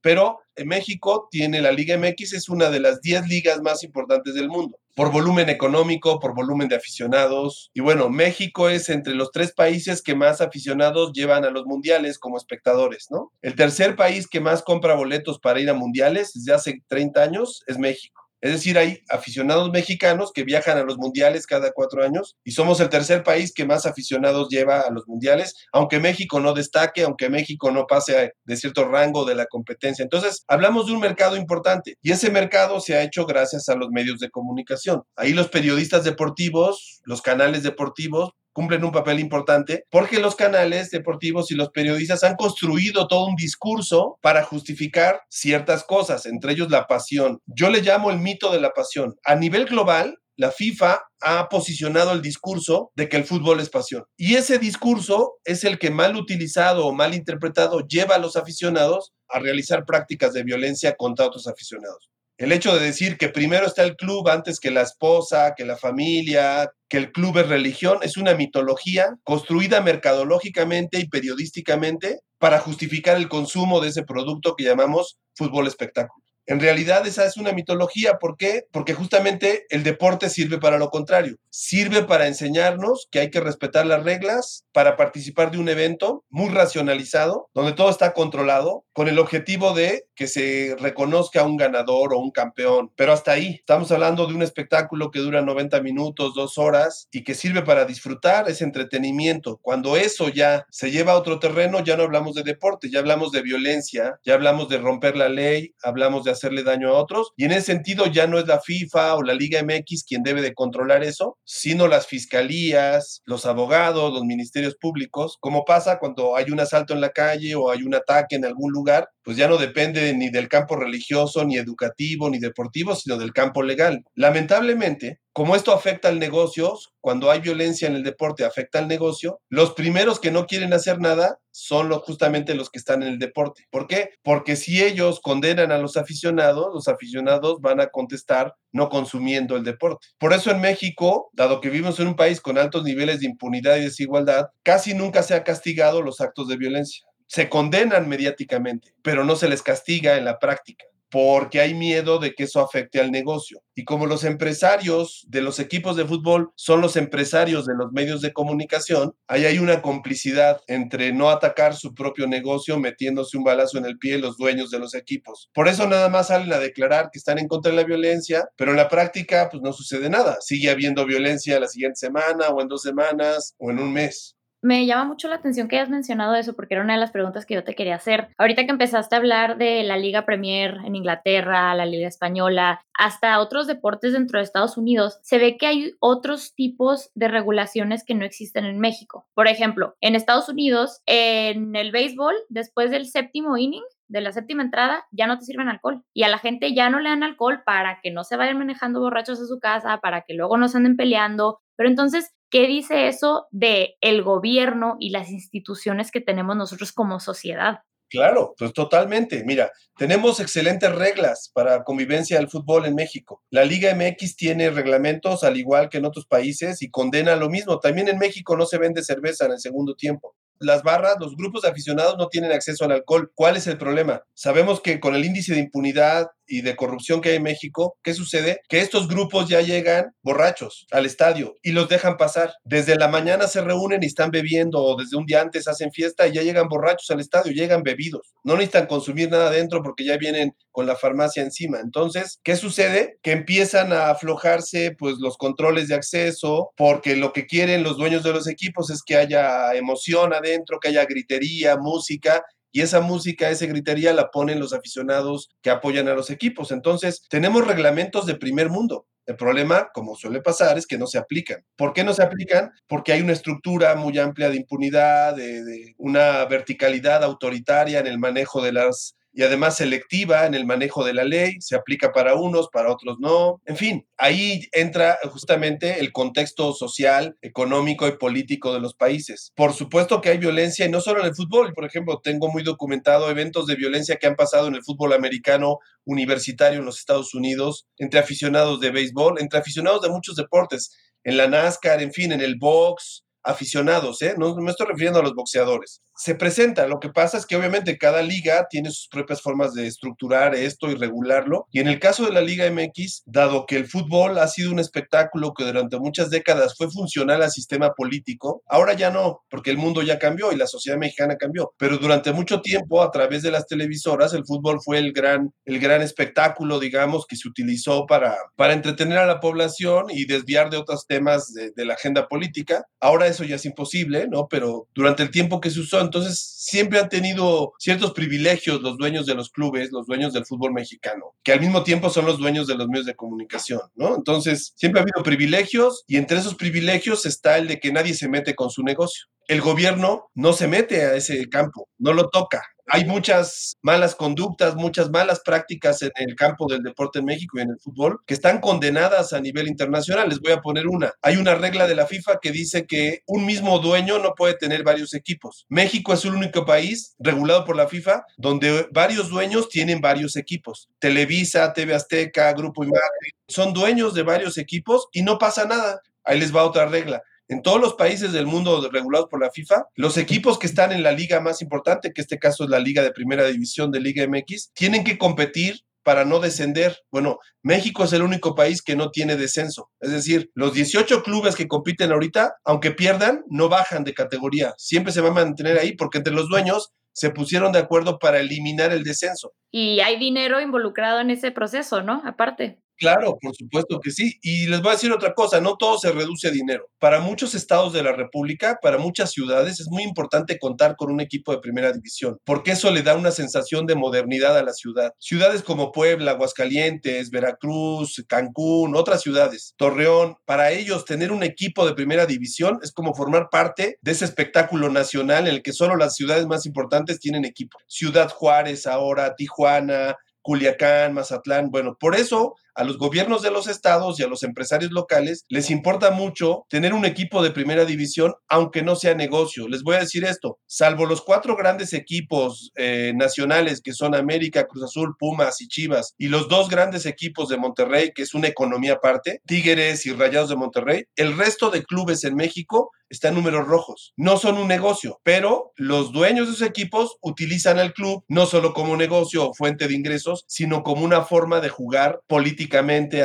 Pero 0.00 0.40
en 0.56 0.68
México 0.68 1.28
tiene 1.30 1.60
la 1.60 1.72
Liga 1.72 1.96
MX, 1.96 2.32
es 2.34 2.48
una 2.48 2.70
de 2.70 2.80
las 2.80 3.00
10 3.00 3.28
ligas 3.28 3.60
más 3.60 3.82
importantes 3.82 4.34
del 4.34 4.48
mundo, 4.48 4.78
por 4.94 5.10
volumen 5.10 5.48
económico, 5.48 6.20
por 6.20 6.34
volumen 6.34 6.68
de 6.68 6.76
aficionados. 6.76 7.70
Y 7.74 7.80
bueno, 7.80 8.08
México 8.08 8.68
es 8.68 8.88
entre 8.88 9.14
los 9.14 9.30
tres 9.30 9.52
países 9.52 10.02
que 10.02 10.14
más 10.14 10.40
aficionados 10.40 11.12
llevan 11.12 11.44
a 11.44 11.50
los 11.50 11.64
mundiales 11.64 12.18
como 12.18 12.36
espectadores, 12.36 13.08
¿no? 13.10 13.32
El 13.42 13.54
tercer 13.54 13.96
país 13.96 14.28
que 14.28 14.40
más 14.40 14.62
compra 14.62 14.94
boletos 14.94 15.38
para 15.38 15.60
ir 15.60 15.70
a 15.70 15.74
mundiales 15.74 16.32
desde 16.34 16.54
hace 16.54 16.82
30 16.88 17.22
años 17.22 17.62
es 17.66 17.78
México. 17.78 18.23
Es 18.44 18.52
decir, 18.52 18.76
hay 18.76 19.02
aficionados 19.08 19.70
mexicanos 19.70 20.30
que 20.30 20.44
viajan 20.44 20.76
a 20.76 20.82
los 20.82 20.98
mundiales 20.98 21.46
cada 21.46 21.72
cuatro 21.72 22.04
años 22.04 22.36
y 22.44 22.50
somos 22.50 22.78
el 22.80 22.90
tercer 22.90 23.22
país 23.22 23.54
que 23.54 23.64
más 23.64 23.86
aficionados 23.86 24.50
lleva 24.50 24.80
a 24.80 24.90
los 24.90 25.08
mundiales, 25.08 25.54
aunque 25.72 25.98
México 25.98 26.38
no 26.40 26.52
destaque, 26.52 27.04
aunque 27.04 27.30
México 27.30 27.70
no 27.70 27.86
pase 27.86 28.34
de 28.44 28.56
cierto 28.58 28.86
rango 28.86 29.24
de 29.24 29.34
la 29.34 29.46
competencia. 29.46 30.02
Entonces, 30.02 30.44
hablamos 30.46 30.84
de 30.84 30.92
un 30.92 31.00
mercado 31.00 31.38
importante 31.38 31.94
y 32.02 32.12
ese 32.12 32.30
mercado 32.30 32.80
se 32.80 32.94
ha 32.94 33.02
hecho 33.02 33.24
gracias 33.24 33.70
a 33.70 33.76
los 33.76 33.88
medios 33.88 34.20
de 34.20 34.28
comunicación. 34.28 35.04
Ahí 35.16 35.32
los 35.32 35.48
periodistas 35.48 36.04
deportivos, 36.04 37.00
los 37.04 37.22
canales 37.22 37.62
deportivos, 37.62 38.32
cumplen 38.54 38.84
un 38.84 38.92
papel 38.92 39.20
importante 39.20 39.84
porque 39.90 40.20
los 40.20 40.36
canales 40.36 40.90
deportivos 40.90 41.50
y 41.50 41.54
los 41.54 41.68
periodistas 41.70 42.24
han 42.24 42.36
construido 42.36 43.06
todo 43.06 43.26
un 43.26 43.36
discurso 43.36 44.18
para 44.22 44.44
justificar 44.44 45.20
ciertas 45.28 45.84
cosas, 45.84 46.24
entre 46.24 46.52
ellos 46.52 46.70
la 46.70 46.86
pasión. 46.86 47.40
Yo 47.44 47.68
le 47.68 47.82
llamo 47.82 48.10
el 48.10 48.18
mito 48.18 48.50
de 48.50 48.60
la 48.60 48.70
pasión. 48.70 49.16
A 49.24 49.34
nivel 49.34 49.66
global, 49.66 50.18
la 50.36 50.50
FIFA 50.50 51.00
ha 51.20 51.48
posicionado 51.48 52.12
el 52.12 52.22
discurso 52.22 52.90
de 52.96 53.08
que 53.08 53.16
el 53.16 53.24
fútbol 53.24 53.60
es 53.60 53.70
pasión. 53.70 54.04
Y 54.16 54.34
ese 54.34 54.58
discurso 54.58 55.34
es 55.44 55.64
el 55.64 55.78
que 55.78 55.90
mal 55.90 56.16
utilizado 56.16 56.86
o 56.86 56.92
mal 56.92 57.14
interpretado 57.14 57.80
lleva 57.86 58.16
a 58.16 58.18
los 58.18 58.36
aficionados 58.36 59.12
a 59.28 59.38
realizar 59.38 59.84
prácticas 59.84 60.32
de 60.32 60.42
violencia 60.42 60.96
contra 60.96 61.26
otros 61.26 61.46
aficionados. 61.46 62.10
El 62.36 62.50
hecho 62.50 62.74
de 62.74 62.84
decir 62.84 63.16
que 63.16 63.28
primero 63.28 63.64
está 63.66 63.84
el 63.84 63.94
club 63.94 64.28
antes 64.28 64.58
que 64.58 64.72
la 64.72 64.82
esposa, 64.82 65.54
que 65.56 65.64
la 65.64 65.76
familia, 65.76 66.68
que 66.88 66.96
el 66.96 67.12
club 67.12 67.38
es 67.38 67.48
religión, 67.48 67.98
es 68.02 68.16
una 68.16 68.34
mitología 68.34 69.14
construida 69.22 69.80
mercadológicamente 69.80 70.98
y 70.98 71.08
periodísticamente 71.08 72.18
para 72.38 72.58
justificar 72.58 73.16
el 73.16 73.28
consumo 73.28 73.80
de 73.80 73.90
ese 73.90 74.02
producto 74.02 74.56
que 74.56 74.64
llamamos 74.64 75.16
fútbol 75.36 75.68
espectáculo. 75.68 76.24
En 76.46 76.60
realidad 76.60 77.06
esa 77.06 77.24
es 77.24 77.36
una 77.36 77.52
mitología. 77.52 78.18
¿Por 78.18 78.36
qué? 78.36 78.66
Porque 78.70 78.94
justamente 78.94 79.66
el 79.70 79.82
deporte 79.82 80.28
sirve 80.28 80.58
para 80.58 80.78
lo 80.78 80.90
contrario. 80.90 81.36
Sirve 81.50 82.02
para 82.02 82.26
enseñarnos 82.26 83.08
que 83.10 83.20
hay 83.20 83.30
que 83.30 83.40
respetar 83.40 83.86
las 83.86 84.02
reglas 84.02 84.64
para 84.72 84.96
participar 84.96 85.50
de 85.50 85.58
un 85.58 85.68
evento 85.68 86.24
muy 86.28 86.50
racionalizado, 86.50 87.48
donde 87.54 87.72
todo 87.72 87.90
está 87.90 88.12
controlado, 88.12 88.84
con 88.92 89.08
el 89.08 89.18
objetivo 89.18 89.72
de 89.72 90.06
que 90.14 90.26
se 90.26 90.76
reconozca 90.78 91.44
un 91.44 91.56
ganador 91.56 92.14
o 92.14 92.18
un 92.18 92.30
campeón. 92.30 92.90
Pero 92.96 93.12
hasta 93.12 93.32
ahí, 93.32 93.56
estamos 93.60 93.90
hablando 93.90 94.26
de 94.26 94.34
un 94.34 94.42
espectáculo 94.42 95.10
que 95.10 95.20
dura 95.20 95.42
90 95.42 95.80
minutos, 95.80 96.34
dos 96.34 96.58
horas 96.58 97.08
y 97.10 97.24
que 97.24 97.34
sirve 97.34 97.62
para 97.62 97.84
disfrutar, 97.84 98.48
ese 98.48 98.64
entretenimiento. 98.64 99.58
Cuando 99.62 99.96
eso 99.96 100.28
ya 100.28 100.66
se 100.70 100.90
lleva 100.90 101.12
a 101.12 101.18
otro 101.18 101.38
terreno, 101.38 101.82
ya 101.82 101.96
no 101.96 102.04
hablamos 102.04 102.34
de 102.34 102.42
deporte, 102.42 102.90
ya 102.90 102.98
hablamos 102.98 103.32
de 103.32 103.42
violencia, 103.42 104.18
ya 104.24 104.34
hablamos 104.34 104.68
de 104.68 104.78
romper 104.78 105.16
la 105.16 105.28
ley, 105.28 105.74
hablamos 105.82 106.24
de 106.24 106.33
hacerle 106.34 106.62
daño 106.62 106.88
a 106.88 106.98
otros 106.98 107.32
y 107.36 107.44
en 107.44 107.52
ese 107.52 107.72
sentido 107.72 108.06
ya 108.06 108.26
no 108.26 108.38
es 108.38 108.46
la 108.46 108.60
FIFA 108.60 109.16
o 109.16 109.22
la 109.22 109.34
Liga 109.34 109.62
MX 109.62 110.04
quien 110.06 110.22
debe 110.22 110.42
de 110.42 110.54
controlar 110.54 111.02
eso, 111.02 111.38
sino 111.44 111.88
las 111.88 112.06
fiscalías, 112.06 113.22
los 113.24 113.46
abogados, 113.46 114.12
los 114.12 114.24
ministerios 114.24 114.76
públicos, 114.76 115.36
como 115.40 115.64
pasa 115.64 115.98
cuando 115.98 116.36
hay 116.36 116.50
un 116.50 116.60
asalto 116.60 116.94
en 116.94 117.00
la 117.00 117.10
calle 117.10 117.54
o 117.54 117.70
hay 117.70 117.82
un 117.82 117.94
ataque 117.94 118.36
en 118.36 118.44
algún 118.44 118.72
lugar, 118.72 119.08
pues 119.22 119.36
ya 119.36 119.48
no 119.48 119.56
depende 119.56 120.12
ni 120.14 120.30
del 120.30 120.48
campo 120.48 120.76
religioso, 120.76 121.44
ni 121.44 121.56
educativo, 121.56 122.28
ni 122.28 122.38
deportivo, 122.38 122.94
sino 122.94 123.16
del 123.16 123.32
campo 123.32 123.62
legal. 123.62 124.04
Lamentablemente, 124.14 125.20
como 125.34 125.56
esto 125.56 125.72
afecta 125.72 126.06
al 126.08 126.20
negocio, 126.20 126.78
cuando 127.00 127.28
hay 127.28 127.40
violencia 127.40 127.88
en 127.88 127.96
el 127.96 128.04
deporte 128.04 128.44
afecta 128.44 128.78
al 128.78 128.86
negocio, 128.86 129.40
los 129.48 129.72
primeros 129.72 130.20
que 130.20 130.30
no 130.30 130.46
quieren 130.46 130.72
hacer 130.72 131.00
nada 131.00 131.40
son 131.50 131.90
justamente 131.90 132.54
los 132.54 132.70
que 132.70 132.78
están 132.78 133.02
en 133.02 133.08
el 133.08 133.18
deporte. 133.18 133.66
¿Por 133.68 133.88
qué? 133.88 134.10
Porque 134.22 134.54
si 134.54 134.80
ellos 134.80 135.18
condenan 135.20 135.72
a 135.72 135.78
los 135.78 135.96
aficionados, 135.96 136.68
los 136.72 136.86
aficionados 136.86 137.60
van 137.60 137.80
a 137.80 137.88
contestar 137.88 138.54
no 138.70 138.88
consumiendo 138.88 139.56
el 139.56 139.64
deporte. 139.64 140.06
Por 140.18 140.32
eso 140.32 140.52
en 140.52 140.60
México, 140.60 141.30
dado 141.32 141.60
que 141.60 141.68
vivimos 141.68 141.98
en 141.98 142.06
un 142.06 142.16
país 142.16 142.40
con 142.40 142.56
altos 142.56 142.84
niveles 142.84 143.18
de 143.18 143.26
impunidad 143.26 143.76
y 143.76 143.82
desigualdad, 143.82 144.50
casi 144.62 144.94
nunca 144.94 145.24
se 145.24 145.34
ha 145.34 145.42
castigado 145.42 146.00
los 146.00 146.20
actos 146.20 146.46
de 146.46 146.56
violencia 146.56 147.04
se 147.26 147.48
condenan 147.48 148.08
mediáticamente, 148.08 148.94
pero 149.02 149.24
no 149.24 149.34
se 149.34 149.48
les 149.48 149.62
castiga 149.62 150.18
en 150.18 150.26
la 150.26 150.38
práctica 150.38 150.84
porque 151.14 151.60
hay 151.60 151.74
miedo 151.74 152.18
de 152.18 152.34
que 152.34 152.42
eso 152.42 152.60
afecte 152.60 152.98
al 152.98 153.12
negocio. 153.12 153.62
Y 153.76 153.84
como 153.84 154.06
los 154.06 154.24
empresarios 154.24 155.24
de 155.28 155.42
los 155.42 155.60
equipos 155.60 155.94
de 155.94 156.04
fútbol 156.04 156.50
son 156.56 156.80
los 156.80 156.96
empresarios 156.96 157.66
de 157.66 157.76
los 157.76 157.92
medios 157.92 158.20
de 158.20 158.32
comunicación, 158.32 159.14
ahí 159.28 159.44
hay 159.44 159.60
una 159.60 159.80
complicidad 159.80 160.60
entre 160.66 161.12
no 161.12 161.30
atacar 161.30 161.76
su 161.76 161.94
propio 161.94 162.26
negocio 162.26 162.80
metiéndose 162.80 163.36
un 163.36 163.44
balazo 163.44 163.78
en 163.78 163.84
el 163.84 163.96
pie 163.96 164.18
los 164.18 164.36
dueños 164.36 164.72
de 164.72 164.80
los 164.80 164.92
equipos. 164.96 165.50
Por 165.54 165.68
eso 165.68 165.86
nada 165.86 166.08
más 166.08 166.26
salen 166.26 166.52
a 166.52 166.58
declarar 166.58 167.10
que 167.12 167.20
están 167.20 167.38
en 167.38 167.46
contra 167.46 167.70
de 167.70 167.76
la 167.76 167.84
violencia, 167.84 168.48
pero 168.56 168.72
en 168.72 168.76
la 168.76 168.88
práctica 168.88 169.48
pues 169.48 169.62
no 169.62 169.72
sucede 169.72 170.10
nada. 170.10 170.38
Sigue 170.40 170.68
habiendo 170.68 171.06
violencia 171.06 171.60
la 171.60 171.68
siguiente 171.68 172.00
semana 172.00 172.48
o 172.48 172.60
en 172.60 172.66
dos 172.66 172.82
semanas 172.82 173.54
o 173.58 173.70
en 173.70 173.78
un 173.78 173.92
mes 173.92 174.33
me 174.64 174.86
llama 174.86 175.04
mucho 175.04 175.28
la 175.28 175.36
atención 175.36 175.68
que 175.68 175.76
hayas 175.76 175.90
mencionado 175.90 176.34
eso 176.34 176.54
porque 176.54 176.74
era 176.74 176.82
una 176.82 176.94
de 176.94 177.00
las 177.00 177.10
preguntas 177.10 177.44
que 177.44 177.54
yo 177.54 177.64
te 177.64 177.74
quería 177.74 177.96
hacer. 177.96 178.28
Ahorita 178.38 178.64
que 178.64 178.70
empezaste 178.70 179.14
a 179.14 179.18
hablar 179.18 179.58
de 179.58 179.82
la 179.84 179.98
Liga 179.98 180.24
Premier 180.24 180.78
en 180.86 180.96
Inglaterra, 180.96 181.74
la 181.74 181.84
Liga 181.84 182.08
Española, 182.08 182.80
hasta 182.98 183.38
otros 183.40 183.66
deportes 183.66 184.14
dentro 184.14 184.38
de 184.38 184.44
Estados 184.44 184.78
Unidos, 184.78 185.18
se 185.22 185.36
ve 185.36 185.58
que 185.58 185.66
hay 185.66 185.92
otros 186.00 186.54
tipos 186.54 187.10
de 187.14 187.28
regulaciones 187.28 188.04
que 188.04 188.14
no 188.14 188.24
existen 188.24 188.64
en 188.64 188.78
México. 188.78 189.26
Por 189.34 189.48
ejemplo, 189.48 189.96
en 190.00 190.14
Estados 190.14 190.48
Unidos, 190.48 191.02
en 191.04 191.76
el 191.76 191.92
béisbol, 191.92 192.34
después 192.48 192.90
del 192.90 193.06
séptimo 193.06 193.58
inning, 193.58 193.84
de 194.08 194.20
la 194.20 194.32
séptima 194.32 194.62
entrada 194.62 195.06
ya 195.10 195.26
no 195.26 195.38
te 195.38 195.44
sirven 195.44 195.68
alcohol 195.68 196.02
y 196.12 196.22
a 196.22 196.28
la 196.28 196.38
gente 196.38 196.74
ya 196.74 196.90
no 196.90 197.00
le 197.00 197.08
dan 197.08 197.22
alcohol 197.22 197.62
para 197.64 198.00
que 198.02 198.10
no 198.10 198.24
se 198.24 198.36
vayan 198.36 198.58
manejando 198.58 199.00
borrachos 199.00 199.40
a 199.40 199.46
su 199.46 199.58
casa, 199.60 199.98
para 200.00 200.22
que 200.22 200.34
luego 200.34 200.56
no 200.56 200.68
se 200.68 200.78
anden 200.78 200.96
peleando. 200.96 201.60
Pero 201.76 201.88
entonces 201.88 202.34
¿Qué 202.54 202.68
dice 202.68 203.08
eso 203.08 203.48
de 203.50 203.96
el 204.00 204.22
gobierno 204.22 204.96
y 205.00 205.10
las 205.10 205.28
instituciones 205.30 206.12
que 206.12 206.20
tenemos 206.20 206.54
nosotros 206.54 206.92
como 206.92 207.18
sociedad? 207.18 207.80
Claro, 208.08 208.54
pues 208.56 208.72
totalmente. 208.72 209.42
Mira, 209.44 209.72
tenemos 209.96 210.38
excelentes 210.38 210.94
reglas 210.94 211.50
para 211.52 211.82
convivencia 211.82 212.38
del 212.38 212.48
fútbol 212.48 212.86
en 212.86 212.94
México. 212.94 213.42
La 213.50 213.64
Liga 213.64 213.92
MX 213.92 214.36
tiene 214.36 214.70
reglamentos 214.70 215.42
al 215.42 215.56
igual 215.56 215.88
que 215.88 215.98
en 215.98 216.04
otros 216.04 216.26
países 216.26 216.80
y 216.80 216.92
condena 216.92 217.34
lo 217.34 217.50
mismo. 217.50 217.80
También 217.80 218.06
en 218.06 218.18
México 218.18 218.56
no 218.56 218.66
se 218.66 218.78
vende 218.78 219.02
cerveza 219.02 219.46
en 219.46 219.52
el 219.52 219.58
segundo 219.58 219.96
tiempo 219.96 220.36
las 220.58 220.82
barras, 220.82 221.16
los 221.20 221.36
grupos 221.36 221.62
de 221.62 221.68
aficionados 221.68 222.16
no 222.18 222.28
tienen 222.28 222.52
acceso 222.52 222.84
al 222.84 222.92
alcohol. 222.92 223.30
¿Cuál 223.34 223.56
es 223.56 223.66
el 223.66 223.78
problema? 223.78 224.22
Sabemos 224.34 224.80
que 224.80 225.00
con 225.00 225.14
el 225.14 225.24
índice 225.24 225.54
de 225.54 225.60
impunidad 225.60 226.28
y 226.46 226.62
de 226.62 226.76
corrupción 226.76 227.20
que 227.20 227.30
hay 227.30 227.36
en 227.36 227.42
México, 227.42 227.96
¿qué 228.02 228.14
sucede? 228.14 228.60
Que 228.68 228.80
estos 228.80 229.08
grupos 229.08 229.48
ya 229.48 229.60
llegan 229.60 230.12
borrachos 230.22 230.86
al 230.90 231.06
estadio 231.06 231.54
y 231.62 231.72
los 231.72 231.88
dejan 231.88 232.16
pasar. 232.16 232.52
Desde 232.64 232.96
la 232.96 233.08
mañana 233.08 233.46
se 233.46 233.62
reúnen 233.62 234.02
y 234.02 234.06
están 234.06 234.30
bebiendo 234.30 234.82
o 234.82 234.96
desde 234.96 235.16
un 235.16 235.26
día 235.26 235.40
antes 235.40 235.68
hacen 235.68 235.90
fiesta 235.92 236.26
y 236.26 236.32
ya 236.32 236.42
llegan 236.42 236.68
borrachos 236.68 237.10
al 237.10 237.20
estadio, 237.20 237.52
llegan 237.52 237.82
bebidos. 237.82 238.34
No 238.42 238.54
necesitan 238.54 238.86
consumir 238.86 239.30
nada 239.30 239.50
dentro 239.50 239.82
porque 239.82 240.04
ya 240.04 240.16
vienen 240.16 240.54
con 240.70 240.86
la 240.86 240.96
farmacia 240.96 241.42
encima. 241.42 241.78
Entonces, 241.80 242.40
¿qué 242.42 242.56
sucede? 242.56 243.18
Que 243.22 243.32
empiezan 243.32 243.92
a 243.92 244.10
aflojarse 244.10 244.94
pues 244.98 245.16
los 245.18 245.36
controles 245.36 245.88
de 245.88 245.94
acceso 245.94 246.70
porque 246.76 247.16
lo 247.16 247.32
que 247.32 247.46
quieren 247.46 247.82
los 247.82 247.96
dueños 247.96 248.22
de 248.22 248.32
los 248.32 248.48
equipos 248.48 248.90
es 248.90 249.02
que 249.02 249.16
haya 249.16 249.74
emoción 249.74 250.32
adentro, 250.32 250.43
que 250.80 250.88
haya 250.88 251.04
gritería, 251.04 251.76
música 251.76 252.44
y 252.72 252.80
esa 252.80 253.00
música, 253.00 253.50
esa 253.50 253.66
gritería 253.66 254.12
la 254.12 254.30
ponen 254.30 254.58
los 254.58 254.72
aficionados 254.72 255.48
que 255.62 255.70
apoyan 255.70 256.08
a 256.08 256.14
los 256.14 256.28
equipos. 256.30 256.72
Entonces, 256.72 257.22
tenemos 257.28 257.64
reglamentos 257.66 258.26
de 258.26 258.34
primer 258.34 258.68
mundo. 258.68 259.06
El 259.26 259.36
problema, 259.36 259.90
como 259.94 260.16
suele 260.16 260.42
pasar, 260.42 260.76
es 260.76 260.86
que 260.86 260.98
no 260.98 261.06
se 261.06 261.18
aplican. 261.18 261.64
¿Por 261.76 261.92
qué 261.92 262.02
no 262.02 262.12
se 262.12 262.24
aplican? 262.24 262.72
Porque 262.88 263.12
hay 263.12 263.22
una 263.22 263.32
estructura 263.32 263.94
muy 263.94 264.18
amplia 264.18 264.50
de 264.50 264.56
impunidad, 264.56 265.36
de, 265.36 265.94
una 265.98 266.44
verticalidad 266.46 267.22
autoritaria 267.22 268.00
en 268.00 268.08
el 268.08 268.18
manejo 268.18 268.60
de 268.60 268.72
las 268.72 269.16
y 269.34 269.42
además 269.42 269.76
selectiva 269.76 270.46
en 270.46 270.54
el 270.54 270.64
manejo 270.64 271.04
de 271.04 271.12
la 271.12 271.24
ley, 271.24 271.56
se 271.60 271.74
aplica 271.74 272.12
para 272.12 272.36
unos, 272.36 272.68
para 272.72 272.92
otros 272.92 273.16
no. 273.18 273.60
En 273.66 273.76
fin, 273.76 274.06
ahí 274.16 274.68
entra 274.72 275.18
justamente 275.24 275.98
el 275.98 276.12
contexto 276.12 276.72
social, 276.72 277.36
económico 277.42 278.06
y 278.06 278.16
político 278.16 278.72
de 278.72 278.78
los 278.78 278.94
países. 278.94 279.52
Por 279.56 279.72
supuesto 279.72 280.20
que 280.20 280.28
hay 280.28 280.38
violencia 280.38 280.86
y 280.86 280.88
no 280.88 281.00
solo 281.00 281.20
en 281.20 281.26
el 281.26 281.34
fútbol, 281.34 281.74
por 281.74 281.84
ejemplo, 281.84 282.20
tengo 282.22 282.48
muy 282.48 282.62
documentado 282.62 283.28
eventos 283.28 283.66
de 283.66 283.74
violencia 283.74 284.16
que 284.16 284.28
han 284.28 284.36
pasado 284.36 284.68
en 284.68 284.76
el 284.76 284.84
fútbol 284.84 285.12
americano 285.12 285.78
universitario 286.04 286.78
en 286.78 286.86
los 286.86 287.00
Estados 287.00 287.34
Unidos, 287.34 287.86
entre 287.98 288.20
aficionados 288.20 288.80
de 288.80 288.92
béisbol, 288.92 289.40
entre 289.40 289.58
aficionados 289.58 290.02
de 290.02 290.10
muchos 290.10 290.36
deportes, 290.36 290.96
en 291.24 291.36
la 291.38 291.48
NASCAR, 291.48 292.02
en 292.02 292.12
fin, 292.12 292.30
en 292.30 292.40
el 292.40 292.56
box, 292.56 293.24
aficionados, 293.42 294.22
¿eh? 294.22 294.34
no 294.38 294.54
me 294.56 294.70
estoy 294.70 294.86
refiriendo 294.86 295.18
a 295.18 295.22
los 295.22 295.34
boxeadores 295.34 296.02
se 296.16 296.34
presenta. 296.34 296.86
Lo 296.86 297.00
que 297.00 297.08
pasa 297.08 297.36
es 297.36 297.46
que 297.46 297.56
obviamente 297.56 297.98
cada 297.98 298.22
liga 298.22 298.66
tiene 298.70 298.90
sus 298.90 299.08
propias 299.08 299.42
formas 299.42 299.74
de 299.74 299.86
estructurar 299.86 300.54
esto 300.54 300.90
y 300.90 300.94
regularlo. 300.94 301.66
Y 301.70 301.80
en 301.80 301.88
el 301.88 301.98
caso 301.98 302.24
de 302.24 302.32
la 302.32 302.40
Liga 302.40 302.70
MX, 302.70 303.22
dado 303.26 303.66
que 303.66 303.76
el 303.76 303.86
fútbol 303.86 304.38
ha 304.38 304.48
sido 304.48 304.70
un 304.70 304.78
espectáculo 304.78 305.54
que 305.54 305.64
durante 305.64 305.98
muchas 305.98 306.30
décadas 306.30 306.74
fue 306.76 306.90
funcional 306.90 307.42
al 307.42 307.50
sistema 307.50 307.92
político, 307.94 308.62
ahora 308.68 308.94
ya 308.94 309.10
no, 309.10 309.40
porque 309.50 309.70
el 309.70 309.78
mundo 309.78 310.02
ya 310.02 310.18
cambió 310.18 310.52
y 310.52 310.56
la 310.56 310.66
sociedad 310.66 310.98
mexicana 310.98 311.36
cambió. 311.36 311.72
Pero 311.78 311.98
durante 311.98 312.32
mucho 312.32 312.60
tiempo, 312.60 313.02
a 313.02 313.10
través 313.10 313.42
de 313.42 313.50
las 313.50 313.66
televisoras, 313.66 314.34
el 314.34 314.44
fútbol 314.44 314.78
fue 314.84 314.98
el 314.98 315.12
gran, 315.12 315.52
el 315.64 315.80
gran 315.80 316.02
espectáculo, 316.02 316.78
digamos, 316.78 317.26
que 317.26 317.36
se 317.36 317.48
utilizó 317.48 318.06
para, 318.06 318.36
para 318.56 318.72
entretener 318.72 319.18
a 319.18 319.26
la 319.26 319.40
población 319.40 320.06
y 320.10 320.26
desviar 320.26 320.70
de 320.70 320.76
otros 320.76 321.06
temas 321.06 321.52
de, 321.52 321.72
de 321.74 321.84
la 321.84 321.94
agenda 321.94 322.28
política. 322.28 322.84
Ahora 323.00 323.26
eso 323.26 323.44
ya 323.44 323.56
es 323.56 323.64
imposible, 323.64 324.28
¿no? 324.28 324.46
Pero 324.48 324.88
durante 324.94 325.22
el 325.22 325.30
tiempo 325.30 325.60
que 325.60 325.70
se 325.70 325.80
usó, 325.80 326.03
entonces 326.04 326.38
siempre 326.58 326.98
han 326.98 327.08
tenido 327.08 327.72
ciertos 327.78 328.12
privilegios 328.12 328.80
los 328.82 328.96
dueños 328.96 329.26
de 329.26 329.34
los 329.34 329.50
clubes, 329.50 329.90
los 329.92 330.06
dueños 330.06 330.32
del 330.32 330.46
fútbol 330.46 330.72
mexicano, 330.72 331.34
que 331.42 331.52
al 331.52 331.60
mismo 331.60 331.82
tiempo 331.82 332.10
son 332.10 332.26
los 332.26 332.38
dueños 332.38 332.66
de 332.66 332.76
los 332.76 332.88
medios 332.88 333.06
de 333.06 333.14
comunicación, 333.14 333.80
¿no? 333.94 334.14
Entonces, 334.16 334.72
siempre 334.76 335.00
ha 335.00 335.02
habido 335.02 335.22
privilegios 335.22 336.04
y 336.06 336.16
entre 336.16 336.38
esos 336.38 336.54
privilegios 336.54 337.26
está 337.26 337.58
el 337.58 337.68
de 337.68 337.80
que 337.80 337.92
nadie 337.92 338.14
se 338.14 338.28
mete 338.28 338.54
con 338.54 338.70
su 338.70 338.82
negocio. 338.82 339.26
El 339.46 339.60
gobierno 339.60 340.30
no 340.34 340.52
se 340.52 340.68
mete 340.68 341.02
a 341.02 341.14
ese 341.14 341.48
campo, 341.48 341.88
no 341.98 342.12
lo 342.12 342.30
toca, 342.30 342.62
hay 342.86 343.04
muchas 343.04 343.76
malas 343.82 344.14
conductas, 344.14 344.74
muchas 344.74 345.10
malas 345.10 345.40
prácticas 345.40 346.02
en 346.02 346.10
el 346.16 346.34
campo 346.34 346.66
del 346.68 346.82
deporte 346.82 347.20
en 347.20 347.24
México 347.24 347.58
y 347.58 347.62
en 347.62 347.70
el 347.70 347.78
fútbol 347.78 348.20
que 348.26 348.34
están 348.34 348.60
condenadas 348.60 349.32
a 349.32 349.40
nivel 349.40 349.68
internacional. 349.68 350.28
Les 350.28 350.40
voy 350.40 350.52
a 350.52 350.60
poner 350.60 350.86
una. 350.86 351.12
Hay 351.22 351.36
una 351.36 351.54
regla 351.54 351.86
de 351.86 351.94
la 351.94 352.06
FIFA 352.06 352.38
que 352.40 352.50
dice 352.50 352.86
que 352.86 353.22
un 353.26 353.46
mismo 353.46 353.78
dueño 353.78 354.18
no 354.18 354.34
puede 354.34 354.54
tener 354.54 354.82
varios 354.82 355.14
equipos. 355.14 355.66
México 355.68 356.12
es 356.12 356.24
el 356.24 356.34
único 356.34 356.64
país 356.64 357.14
regulado 357.18 357.64
por 357.64 357.76
la 357.76 357.88
FIFA 357.88 358.24
donde 358.36 358.88
varios 358.92 359.30
dueños 359.30 359.68
tienen 359.68 360.00
varios 360.00 360.36
equipos. 360.36 360.88
Televisa, 360.98 361.72
TV 361.72 361.94
Azteca, 361.94 362.52
Grupo 362.52 362.84
Imagen, 362.84 363.32
son 363.48 363.72
dueños 363.72 364.14
de 364.14 364.22
varios 364.22 364.58
equipos 364.58 365.08
y 365.12 365.22
no 365.22 365.38
pasa 365.38 365.64
nada. 365.64 366.00
Ahí 366.24 366.40
les 366.40 366.54
va 366.54 366.64
otra 366.64 366.86
regla. 366.86 367.22
En 367.48 367.62
todos 367.62 367.80
los 367.80 367.94
países 367.94 368.32
del 368.32 368.46
mundo 368.46 368.88
regulados 368.90 369.28
por 369.28 369.40
la 369.40 369.50
FIFA, 369.50 369.86
los 369.96 370.16
equipos 370.16 370.58
que 370.58 370.66
están 370.66 370.92
en 370.92 371.02
la 371.02 371.12
liga 371.12 371.40
más 371.40 371.60
importante, 371.60 372.12
que 372.12 372.22
este 372.22 372.38
caso 372.38 372.64
es 372.64 372.70
la 372.70 372.78
liga 372.78 373.02
de 373.02 373.12
primera 373.12 373.46
división 373.46 373.90
de 373.90 374.00
Liga 374.00 374.26
MX, 374.26 374.72
tienen 374.72 375.04
que 375.04 375.18
competir 375.18 375.80
para 376.04 376.24
no 376.24 376.38
descender. 376.38 376.96
Bueno, 377.10 377.38
México 377.62 378.04
es 378.04 378.12
el 378.12 378.22
único 378.22 378.54
país 378.54 378.82
que 378.82 378.94
no 378.94 379.10
tiene 379.10 379.36
descenso. 379.36 379.90
Es 380.00 380.12
decir, 380.12 380.50
los 380.54 380.72
18 380.74 381.22
clubes 381.22 381.56
que 381.56 381.66
compiten 381.66 382.12
ahorita, 382.12 382.56
aunque 382.64 382.92
pierdan, 382.92 383.42
no 383.48 383.68
bajan 383.68 384.04
de 384.04 384.14
categoría. 384.14 384.74
Siempre 384.76 385.12
se 385.12 385.20
va 385.20 385.30
a 385.30 385.32
mantener 385.32 385.78
ahí 385.78 385.96
porque 385.96 386.18
entre 386.18 386.34
los 386.34 386.48
dueños 386.48 386.92
se 387.12 387.30
pusieron 387.30 387.72
de 387.72 387.78
acuerdo 387.78 388.18
para 388.18 388.40
eliminar 388.40 388.92
el 388.92 389.04
descenso. 389.04 389.52
Y 389.70 390.00
hay 390.00 390.18
dinero 390.18 390.60
involucrado 390.60 391.20
en 391.20 391.30
ese 391.30 391.50
proceso, 391.50 392.02
¿no? 392.02 392.22
Aparte. 392.24 392.80
Claro, 392.96 393.36
por 393.40 393.54
supuesto 393.56 393.98
que 394.00 394.12
sí. 394.12 394.38
Y 394.40 394.66
les 394.66 394.80
voy 394.80 394.90
a 394.90 394.94
decir 394.94 395.10
otra 395.10 395.34
cosa, 395.34 395.60
no 395.60 395.76
todo 395.76 395.98
se 395.98 396.12
reduce 396.12 396.48
a 396.48 396.50
dinero. 396.52 396.88
Para 397.00 397.18
muchos 397.20 397.54
estados 397.54 397.92
de 397.92 398.02
la 398.04 398.12
República, 398.12 398.78
para 398.80 398.98
muchas 398.98 399.32
ciudades, 399.32 399.80
es 399.80 399.88
muy 399.90 400.04
importante 400.04 400.58
contar 400.60 400.94
con 400.96 401.10
un 401.10 401.20
equipo 401.20 401.50
de 401.52 401.58
primera 401.58 401.92
división, 401.92 402.38
porque 402.44 402.72
eso 402.72 402.90
le 402.92 403.02
da 403.02 403.16
una 403.16 403.32
sensación 403.32 403.86
de 403.86 403.96
modernidad 403.96 404.56
a 404.56 404.62
la 404.62 404.72
ciudad. 404.72 405.12
Ciudades 405.18 405.62
como 405.62 405.90
Puebla, 405.90 406.32
Aguascalientes, 406.32 407.30
Veracruz, 407.30 408.24
Cancún, 408.28 408.94
otras 408.94 409.22
ciudades, 409.22 409.74
Torreón, 409.76 410.36
para 410.44 410.70
ellos 410.70 411.04
tener 411.04 411.32
un 411.32 411.42
equipo 411.42 411.86
de 411.86 411.94
primera 411.94 412.26
división 412.26 412.78
es 412.82 412.92
como 412.92 413.14
formar 413.14 413.48
parte 413.50 413.98
de 414.02 414.12
ese 414.12 414.24
espectáculo 414.24 414.88
nacional 414.88 415.48
en 415.48 415.54
el 415.54 415.62
que 415.62 415.72
solo 415.72 415.96
las 415.96 416.14
ciudades 416.14 416.46
más 416.46 416.64
importantes 416.64 417.18
tienen 417.18 417.44
equipo. 417.44 417.78
Ciudad 417.88 418.30
Juárez 418.30 418.86
ahora, 418.86 419.34
Tijuana, 419.34 420.16
Culiacán, 420.44 421.14
Mazatlán. 421.14 421.70
Bueno, 421.70 421.96
por 421.98 422.14
eso 422.14 422.54
a 422.74 422.84
los 422.84 422.98
gobiernos 422.98 423.42
de 423.42 423.50
los 423.50 423.66
estados 423.66 424.18
y 424.18 424.22
a 424.22 424.28
los 424.28 424.42
empresarios 424.42 424.90
locales 424.92 425.44
les 425.48 425.70
importa 425.70 426.10
mucho 426.10 426.64
tener 426.68 426.94
un 426.94 427.04
equipo 427.04 427.42
de 427.42 427.50
primera 427.50 427.84
división, 427.84 428.34
aunque 428.48 428.82
no 428.82 428.96
sea 428.96 429.14
negocio. 429.14 429.68
Les 429.68 429.82
voy 429.82 429.96
a 429.96 430.00
decir 430.00 430.24
esto, 430.24 430.58
salvo 430.66 431.06
los 431.06 431.22
cuatro 431.22 431.56
grandes 431.56 431.92
equipos 431.92 432.70
eh, 432.76 433.12
nacionales 433.14 433.80
que 433.80 433.92
son 433.92 434.14
América, 434.14 434.66
Cruz 434.66 434.84
Azul, 434.84 435.14
Pumas 435.18 435.60
y 435.60 435.68
Chivas, 435.68 436.14
y 436.18 436.28
los 436.28 436.48
dos 436.48 436.68
grandes 436.68 437.06
equipos 437.06 437.48
de 437.48 437.56
Monterrey, 437.56 438.12
que 438.14 438.22
es 438.22 438.34
una 438.34 438.48
economía 438.48 438.94
aparte, 438.94 439.40
Tigres 439.46 440.06
y 440.06 440.12
Rayados 440.12 440.50
de 440.50 440.56
Monterrey, 440.56 441.04
el 441.16 441.36
resto 441.36 441.70
de 441.70 441.84
clubes 441.84 442.24
en 442.24 442.34
México 442.34 442.90
está 443.08 443.28
en 443.28 443.34
números 443.34 443.66
rojos. 443.66 444.12
No 444.16 444.36
son 444.36 444.58
un 444.58 444.68
negocio, 444.68 445.20
pero 445.22 445.72
los 445.76 446.12
dueños 446.12 446.46
de 446.46 446.54
esos 446.54 446.66
equipos 446.66 447.16
utilizan 447.20 447.78
al 447.78 447.92
club 447.92 448.24
no 448.28 448.46
solo 448.46 448.72
como 448.74 448.96
negocio 448.96 449.48
o 449.48 449.54
fuente 449.54 449.88
de 449.88 449.94
ingresos, 449.94 450.44
sino 450.48 450.82
como 450.82 451.04
una 451.04 451.22
forma 451.22 451.60
de 451.60 451.68
jugar 451.68 452.20